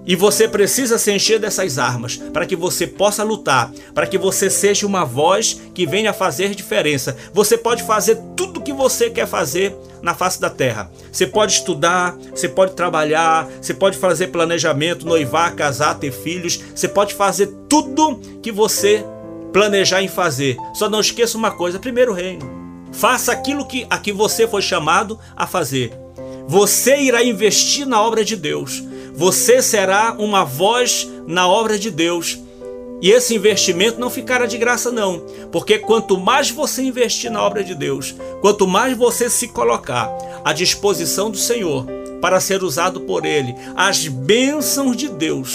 e 0.07 0.15
você 0.15 0.47
precisa 0.47 0.99
se 0.99 1.13
encher 1.13 1.41
dessas 1.41 1.79
armas 1.79 2.17
para 2.17 2.47
que 2.47 2.55
você 2.55 2.87
possa 2.87 3.25
lutar, 3.25 3.73
para 3.93 4.07
que 4.07 4.17
você 4.17 4.49
seja 4.49 4.87
uma 4.87 5.05
voz 5.05 5.61
que 5.75 5.85
venha 5.85 6.13
fazer 6.13 6.55
diferença. 6.55 7.17
Você 7.35 7.59
pode 7.59 7.83
fazer 7.83 8.17
tudo 8.37 8.61
o 8.61 8.63
que 8.63 8.73
você 8.73 9.11
quer 9.11 9.27
fazer 9.27 9.77
na 10.01 10.15
face 10.15 10.41
da 10.41 10.49
terra. 10.49 10.91
Você 11.11 11.27
pode 11.27 11.55
estudar, 11.55 12.17
você 12.31 12.49
pode 12.49 12.75
trabalhar, 12.75 13.49
você 13.61 13.75
pode 13.75 13.99
fazer 13.99 14.29
planejamento, 14.29 15.07
noivar, 15.07 15.55
casar, 15.57 15.99
ter 15.99 16.13
filhos, 16.13 16.61
você 16.75 16.87
pode 16.87 17.15
fazer 17.15 17.49
tudo 17.69 18.21
que 18.41 18.53
você 18.53 19.05
planejar 19.53 20.03
em 20.03 20.09
fazer. 20.09 20.57
Só 20.75 20.89
não 20.89 21.01
esqueça 21.01 21.37
uma 21.37 21.51
coisa: 21.51 21.81
primeiro 21.81 22.13
reino. 22.13 22.49
Faça 22.93 23.33
aquilo 23.33 23.67
que 23.67 23.87
a 23.91 23.99
que 23.99 24.13
você 24.13 24.47
foi 24.47 24.63
chamado 24.63 25.19
a 25.35 25.47
fazer. 25.47 25.93
Você 26.47 27.01
irá 27.01 27.25
investir 27.25 27.87
na 27.87 28.01
obra 28.01 28.25
de 28.25 28.37
Deus. 28.37 28.83
Você 29.17 29.63
será 29.63 30.15
uma 30.19 30.45
voz 30.45 31.09
na 31.27 31.49
obra 31.49 31.79
de 31.79 31.91
Deus. 31.91 32.39
E 33.01 33.11
esse 33.11 33.35
investimento 33.35 34.01
não 34.01 34.09
ficará 34.09 34.47
de 34.47 34.57
graça, 34.57 34.91
não, 34.91 35.23
porque 35.53 35.79
quanto 35.79 36.19
mais 36.19 36.51
você 36.51 36.83
investir 36.83 37.31
na 37.31 37.43
obra 37.43 37.63
de 37.63 37.75
Deus, 37.75 38.15
quanto 38.41 38.67
mais 38.67 38.97
você 38.97 39.29
se 39.29 39.49
colocar 39.49 40.11
à 40.43 40.53
disposição 40.53 41.31
do 41.31 41.37
Senhor 41.37 41.87
para 42.23 42.41
ser 42.41 42.63
usado 42.63 43.03
por 43.03 43.27
Ele, 43.27 43.55
as 43.77 44.09
bênçãos 44.09 44.97
de 44.97 45.09
Deus, 45.09 45.55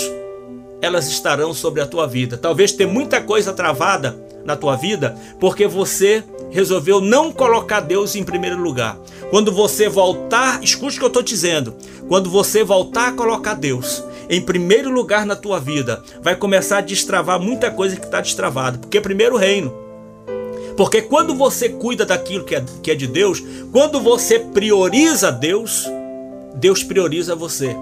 elas 0.81 1.07
estarão 1.07 1.53
sobre 1.53 1.81
a 1.81 1.87
tua 1.87 2.07
vida. 2.07 2.37
Talvez 2.37 2.71
tenha 2.71 2.91
muita 2.91 3.19
coisa 3.21 3.53
travada 3.53 4.15
na 4.45 4.55
tua 4.55 4.75
vida 4.75 5.15
porque 5.39 5.67
você 5.67 6.23
resolveu 6.51 7.01
não 7.01 7.31
colocar 7.31 7.79
Deus 7.79 8.15
em 8.15 8.23
primeiro 8.23 8.57
lugar. 8.57 8.99
Quando 9.29 9.51
você 9.51 9.89
voltar, 9.89 10.61
escute 10.61 10.97
o 10.97 10.99
que 10.99 11.05
eu 11.05 11.07
estou 11.07 11.23
dizendo. 11.23 11.73
Quando 12.07 12.29
você 12.29 12.63
voltar 12.63 13.07
a 13.07 13.11
colocar 13.13 13.55
Deus 13.55 14.03
em 14.29 14.41
primeiro 14.41 14.89
lugar 14.89 15.25
na 15.25 15.35
tua 15.35 15.59
vida, 15.59 16.03
vai 16.21 16.35
começar 16.35 16.79
a 16.79 16.81
destravar 16.81 17.39
muita 17.39 17.71
coisa 17.71 17.95
que 17.95 18.05
está 18.05 18.21
destravada. 18.21 18.77
Porque 18.77 18.97
é 18.97 19.01
primeiro 19.01 19.37
reino. 19.37 19.73
Porque 20.75 21.01
quando 21.01 21.35
você 21.35 21.69
cuida 21.69 22.05
daquilo 22.05 22.43
que 22.43 22.55
é, 22.55 22.63
que 22.83 22.91
é 22.91 22.95
de 22.95 23.07
Deus, 23.07 23.43
quando 23.71 23.99
você 23.99 24.39
prioriza 24.39 25.31
Deus, 25.31 25.85
Deus 26.55 26.83
prioriza 26.83 27.35
você. 27.35 27.75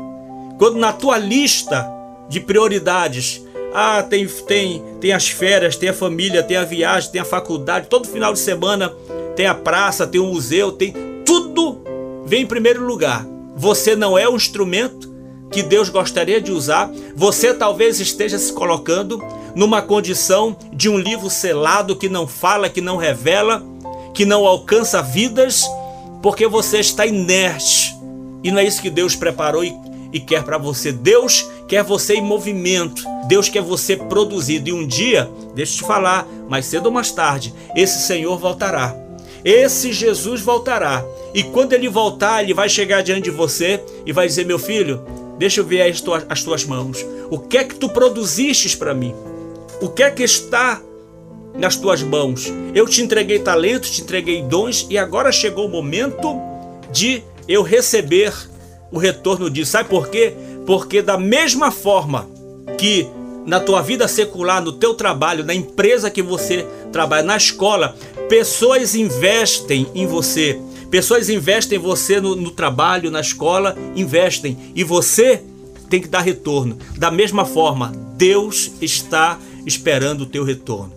Quando 0.58 0.78
na 0.78 0.92
tua 0.92 1.18
lista 1.18 1.88
de 2.28 2.40
prioridades 2.40 3.42
ah, 3.74 4.04
tem, 4.04 4.28
tem, 4.28 4.84
tem 5.00 5.12
as 5.12 5.30
férias, 5.30 5.76
tem 5.76 5.90
a 5.90 5.94
família, 5.94 6.44
tem 6.44 6.58
a 6.58 6.64
viagem, 6.64 7.12
tem 7.12 7.22
a 7.22 7.26
faculdade, 7.26 7.88
todo 7.88 8.08
final 8.08 8.34
de 8.34 8.40
semana 8.40 8.94
tem 9.36 9.46
a 9.46 9.56
praça, 9.56 10.08
tem 10.08 10.20
o 10.20 10.26
museu, 10.26 10.72
tem 10.72 10.94
tudo 11.26 11.90
vem 12.30 12.44
em 12.44 12.46
primeiro 12.46 12.86
lugar. 12.86 13.26
Você 13.56 13.96
não 13.96 14.16
é 14.16 14.30
o 14.30 14.36
instrumento 14.36 15.12
que 15.52 15.64
Deus 15.64 15.90
gostaria 15.90 16.40
de 16.40 16.52
usar. 16.52 16.92
Você 17.16 17.54
talvez 17.54 18.00
esteja 18.00 18.38
se 18.38 18.54
colocando 18.54 19.22
numa 19.56 19.82
condição 19.82 20.56
de 20.72 20.88
um 20.88 20.98
livro 20.98 21.28
selado 21.28 21.96
que 21.96 22.08
não 22.08 22.28
fala, 22.28 22.70
que 22.70 22.82
não 22.82 22.98
revela, 22.98 23.64
que 24.14 24.26
não 24.26 24.46
alcança 24.46 25.02
vidas, 25.02 25.68
porque 26.22 26.48
você 26.48 26.80
está 26.80 27.06
inerte. 27.06 27.98
E 28.44 28.52
não 28.52 28.60
é 28.60 28.64
isso 28.64 28.82
que 28.82 28.92
Deus 28.92 29.16
preparou 29.16 29.64
e, 29.64 29.76
e 30.14 30.20
quer 30.20 30.44
para 30.44 30.60
você. 30.60 30.92
Deus 30.92 31.50
quer 31.70 31.84
você 31.84 32.16
em 32.16 32.22
movimento. 32.22 33.04
Deus 33.28 33.48
quer 33.48 33.62
você 33.62 33.96
produzido. 33.96 34.70
E 34.70 34.74
um 34.74 34.86
dia, 34.86 35.30
deixa 35.54 35.74
eu 35.74 35.78
te 35.78 35.84
falar, 35.88 36.28
mais 36.50 36.66
cedo 36.66 36.88
ou 36.88 36.92
mais 36.92 37.12
tarde, 37.12 37.54
esse 37.76 38.06
Senhor 38.06 38.38
voltará. 38.38 38.96
Esse 39.46 39.94
Jesus 39.94 40.42
voltará. 40.42 41.06
E 41.34 41.44
quando 41.44 41.74
ele 41.74 41.88
voltar, 41.88 42.44
ele 42.44 42.54
vai 42.54 42.68
chegar 42.68 43.04
diante 43.04 43.26
de 43.26 43.30
você 43.30 43.82
e 44.06 44.12
vai 44.12 44.28
dizer: 44.28 44.46
Meu 44.46 44.60
filho, 44.60 45.02
deixa 45.38 45.62
eu 45.62 45.66
ver 45.66 45.84
as 45.84 46.02
tuas, 46.02 46.26
as 46.28 46.44
tuas 46.44 46.66
mãos. 46.66 47.06
O 47.30 47.38
que 47.38 47.58
é 47.58 47.64
que 47.64 47.76
tu 47.76 47.88
produzistes 47.88 48.76
para 48.76 48.94
mim? 48.94 49.14
O 49.80 49.88
que 49.88 50.04
é 50.04 50.12
que 50.12 50.24
está 50.24 50.82
nas 51.54 51.78
tuas 51.78 52.02
mãos? 52.02 52.52
Eu 52.74 52.86
te 52.88 53.02
entreguei 53.02 53.40
talentos, 53.40 53.92
te 53.92 54.02
entreguei 54.02 54.42
dons 54.42 54.88
e 54.90 54.98
agora 54.98 55.32
chegou 55.32 55.68
o 55.68 55.70
momento 55.70 56.36
de 56.92 57.24
eu 57.48 57.62
receber 57.62 58.34
o 58.92 58.98
retorno 58.98 59.50
disso. 59.50 59.72
Sabe 59.72 59.88
por 59.88 60.10
quê? 60.10 60.34
Porque 60.70 61.02
da 61.02 61.18
mesma 61.18 61.72
forma 61.72 62.30
que 62.78 63.08
na 63.44 63.60
tua 63.60 63.82
vida 63.82 64.08
secular, 64.08 64.62
no 64.62 64.72
teu 64.72 64.94
trabalho, 64.94 65.44
na 65.44 65.52
empresa 65.52 66.12
que 66.12 66.22
você 66.22 66.64
trabalha, 66.92 67.24
na 67.24 67.36
escola, 67.36 67.98
pessoas 68.30 68.94
investem 68.94 69.88
em 69.96 70.06
você. 70.06 70.62
Pessoas 70.92 71.28
investem 71.28 71.80
em 71.80 71.82
você 71.82 72.22
no, 72.22 72.36
no 72.36 72.52
trabalho, 72.52 73.10
na 73.10 73.20
escola, 73.20 73.76
investem. 73.96 74.60
E 74.76 74.84
você 74.84 75.42
tem 75.90 76.00
que 76.00 76.08
dar 76.08 76.22
retorno. 76.22 76.78
Da 76.96 77.10
mesma 77.10 77.46
forma, 77.46 77.92
Deus 78.16 78.74
está 78.80 79.40
esperando 79.66 80.22
o 80.22 80.28
teu 80.28 80.44
retorno. 80.44 80.94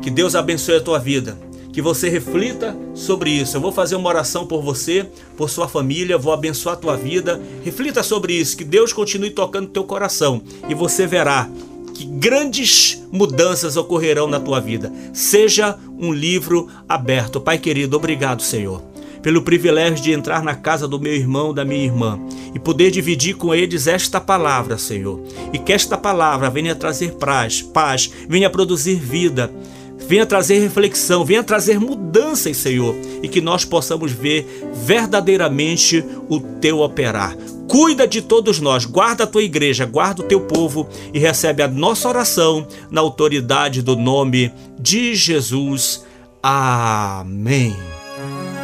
Que 0.00 0.08
Deus 0.08 0.36
abençoe 0.36 0.76
a 0.76 0.80
tua 0.80 1.00
vida. 1.00 1.36
Que 1.72 1.80
você 1.80 2.08
reflita 2.08 2.76
sobre 2.94 3.30
isso. 3.30 3.56
Eu 3.56 3.60
vou 3.60 3.72
fazer 3.72 3.96
uma 3.96 4.08
oração 4.08 4.46
por 4.46 4.62
você, 4.62 5.06
por 5.36 5.48
sua 5.48 5.68
família, 5.68 6.18
vou 6.18 6.32
abençoar 6.32 6.74
a 6.74 6.78
tua 6.78 6.96
vida. 6.96 7.40
Reflita 7.62 8.02
sobre 8.02 8.32
isso, 8.32 8.56
que 8.56 8.64
Deus 8.64 8.92
continue 8.92 9.30
tocando 9.30 9.68
teu 9.68 9.84
coração 9.84 10.42
e 10.68 10.74
você 10.74 11.06
verá 11.06 11.48
que 12.00 12.06
grandes 12.06 13.06
mudanças 13.12 13.76
ocorrerão 13.76 14.26
na 14.26 14.40
tua 14.40 14.58
vida. 14.58 14.90
Seja 15.12 15.76
um 15.98 16.14
livro 16.14 16.66
aberto. 16.88 17.38
Pai 17.38 17.58
querido, 17.58 17.94
obrigado, 17.94 18.42
Senhor, 18.42 18.82
pelo 19.20 19.42
privilégio 19.42 20.02
de 20.02 20.10
entrar 20.10 20.42
na 20.42 20.54
casa 20.54 20.88
do 20.88 20.98
meu 20.98 21.14
irmão, 21.14 21.52
da 21.52 21.62
minha 21.62 21.84
irmã 21.84 22.18
e 22.54 22.58
poder 22.58 22.90
dividir 22.90 23.36
com 23.36 23.54
eles 23.54 23.86
esta 23.86 24.18
palavra, 24.18 24.78
Senhor. 24.78 25.20
E 25.52 25.58
que 25.58 25.74
esta 25.74 25.98
palavra 25.98 26.48
venha 26.48 26.74
trazer 26.74 27.16
paz, 27.16 27.60
paz, 27.60 28.10
venha 28.26 28.48
produzir 28.48 28.94
vida 28.94 29.52
venha 30.10 30.26
trazer 30.26 30.58
reflexão, 30.58 31.24
venha 31.24 31.44
trazer 31.44 31.78
mudanças, 31.78 32.56
Senhor, 32.56 32.96
e 33.22 33.28
que 33.28 33.40
nós 33.40 33.64
possamos 33.64 34.10
ver 34.10 34.44
verdadeiramente 34.84 36.04
o 36.28 36.40
teu 36.40 36.80
operar. 36.80 37.36
Cuida 37.68 38.08
de 38.08 38.20
todos 38.20 38.58
nós, 38.58 38.84
guarda 38.84 39.22
a 39.22 39.26
tua 39.26 39.44
igreja, 39.44 39.86
guarda 39.86 40.22
o 40.22 40.26
teu 40.26 40.40
povo 40.40 40.88
e 41.14 41.20
recebe 41.20 41.62
a 41.62 41.68
nossa 41.68 42.08
oração 42.08 42.66
na 42.90 43.00
autoridade 43.00 43.82
do 43.82 43.94
nome 43.94 44.52
de 44.80 45.14
Jesus. 45.14 46.04
Amém. 46.42 47.76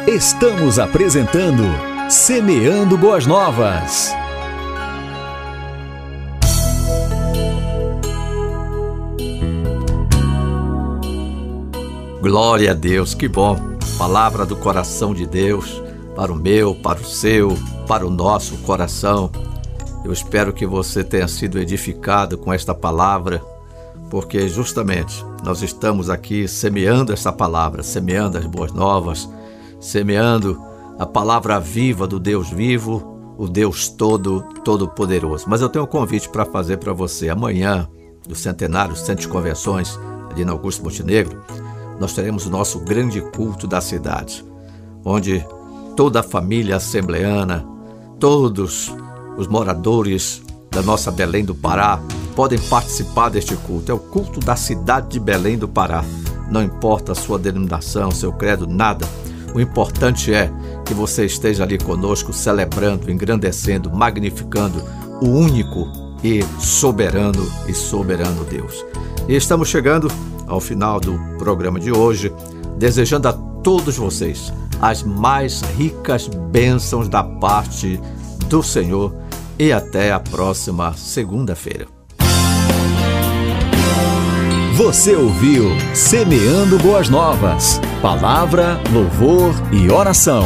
Estamos 0.05 0.77
apresentando 0.77 1.63
Semeando 2.09 2.97
Boas 2.97 3.25
Novas. 3.25 4.13
Glória 12.27 12.71
a 12.71 12.73
Deus, 12.73 13.13
que 13.13 13.25
bom. 13.25 13.55
Palavra 13.97 14.45
do 14.45 14.57
coração 14.57 15.13
de 15.13 15.25
Deus 15.25 15.81
para 16.13 16.29
o 16.29 16.35
meu, 16.35 16.75
para 16.75 16.99
o 16.99 17.05
seu, 17.05 17.57
para 17.87 18.05
o 18.05 18.09
nosso 18.09 18.57
coração. 18.57 19.31
Eu 20.03 20.11
espero 20.11 20.51
que 20.51 20.65
você 20.65 21.05
tenha 21.05 21.25
sido 21.29 21.57
edificado 21.57 22.37
com 22.37 22.51
esta 22.51 22.75
palavra, 22.75 23.41
porque 24.09 24.45
justamente 24.49 25.25
nós 25.41 25.61
estamos 25.61 26.09
aqui 26.09 26.49
semeando 26.49 27.13
essa 27.13 27.31
palavra, 27.31 27.81
semeando 27.81 28.37
as 28.37 28.45
boas 28.45 28.73
novas, 28.73 29.29
semeando 29.79 30.61
a 30.99 31.05
palavra 31.05 31.61
viva 31.61 32.05
do 32.05 32.19
Deus 32.19 32.49
vivo, 32.49 33.35
o 33.37 33.47
Deus 33.47 33.87
todo, 33.87 34.41
todo-poderoso. 34.65 35.45
Mas 35.47 35.61
eu 35.61 35.69
tenho 35.69 35.85
um 35.85 35.87
convite 35.87 36.27
para 36.27 36.43
fazer 36.43 36.75
para 36.75 36.91
você. 36.91 37.29
Amanhã, 37.29 37.87
no 38.27 38.35
centenário 38.35 38.97
Centro 38.97 39.21
de 39.21 39.29
Convenções, 39.29 39.97
ali 40.29 40.43
na 40.43 40.51
Augusto 40.51 40.83
Montenegro, 40.83 41.41
nós 41.99 42.13
teremos 42.13 42.45
o 42.45 42.49
nosso 42.49 42.79
grande 42.79 43.21
culto 43.21 43.67
da 43.67 43.81
cidade, 43.81 44.45
onde 45.03 45.45
toda 45.95 46.19
a 46.19 46.23
família 46.23 46.75
assembleana, 46.75 47.65
todos 48.19 48.93
os 49.37 49.47
moradores 49.47 50.41
da 50.71 50.81
nossa 50.81 51.11
Belém 51.11 51.43
do 51.43 51.55
Pará 51.55 51.99
podem 52.35 52.59
participar 52.59 53.29
deste 53.29 53.55
culto. 53.55 53.91
É 53.91 53.95
o 53.95 53.99
culto 53.99 54.39
da 54.39 54.55
cidade 54.55 55.09
de 55.09 55.19
Belém 55.19 55.57
do 55.57 55.67
Pará. 55.67 56.03
Não 56.51 56.61
importa 56.61 57.11
a 57.11 57.15
sua 57.15 57.39
denominação, 57.39 58.11
seu 58.11 58.31
credo, 58.31 58.67
nada. 58.67 59.07
O 59.53 59.59
importante 59.59 60.33
é 60.33 60.51
que 60.85 60.93
você 60.93 61.25
esteja 61.25 61.63
ali 61.63 61.77
conosco, 61.77 62.31
celebrando, 62.31 63.11
engrandecendo, 63.11 63.91
magnificando 63.91 64.83
o 65.21 65.27
único 65.29 65.87
e 66.23 66.43
soberano 66.59 67.45
e 67.67 67.73
soberano 67.73 68.43
Deus. 68.45 68.85
E 69.27 69.35
estamos 69.35 69.67
chegando 69.67 70.07
ao 70.47 70.59
final 70.59 70.99
do 70.99 71.19
programa 71.37 71.79
de 71.79 71.91
hoje, 71.91 72.33
desejando 72.77 73.27
a 73.27 73.33
todos 73.33 73.97
vocês 73.97 74.53
as 74.81 75.03
mais 75.03 75.61
ricas 75.77 76.27
bênçãos 76.27 77.09
da 77.09 77.23
parte 77.23 77.99
do 78.47 78.63
Senhor 78.63 79.13
e 79.59 79.71
até 79.71 80.11
a 80.11 80.19
próxima 80.19 80.93
segunda-feira. 80.93 81.87
Você 84.75 85.15
ouviu 85.15 85.71
Semeando 85.95 86.77
Boas 86.77 87.09
Novas. 87.09 87.81
Palavra, 87.99 88.79
louvor 88.93 89.51
e 89.73 89.91
oração. 89.91 90.43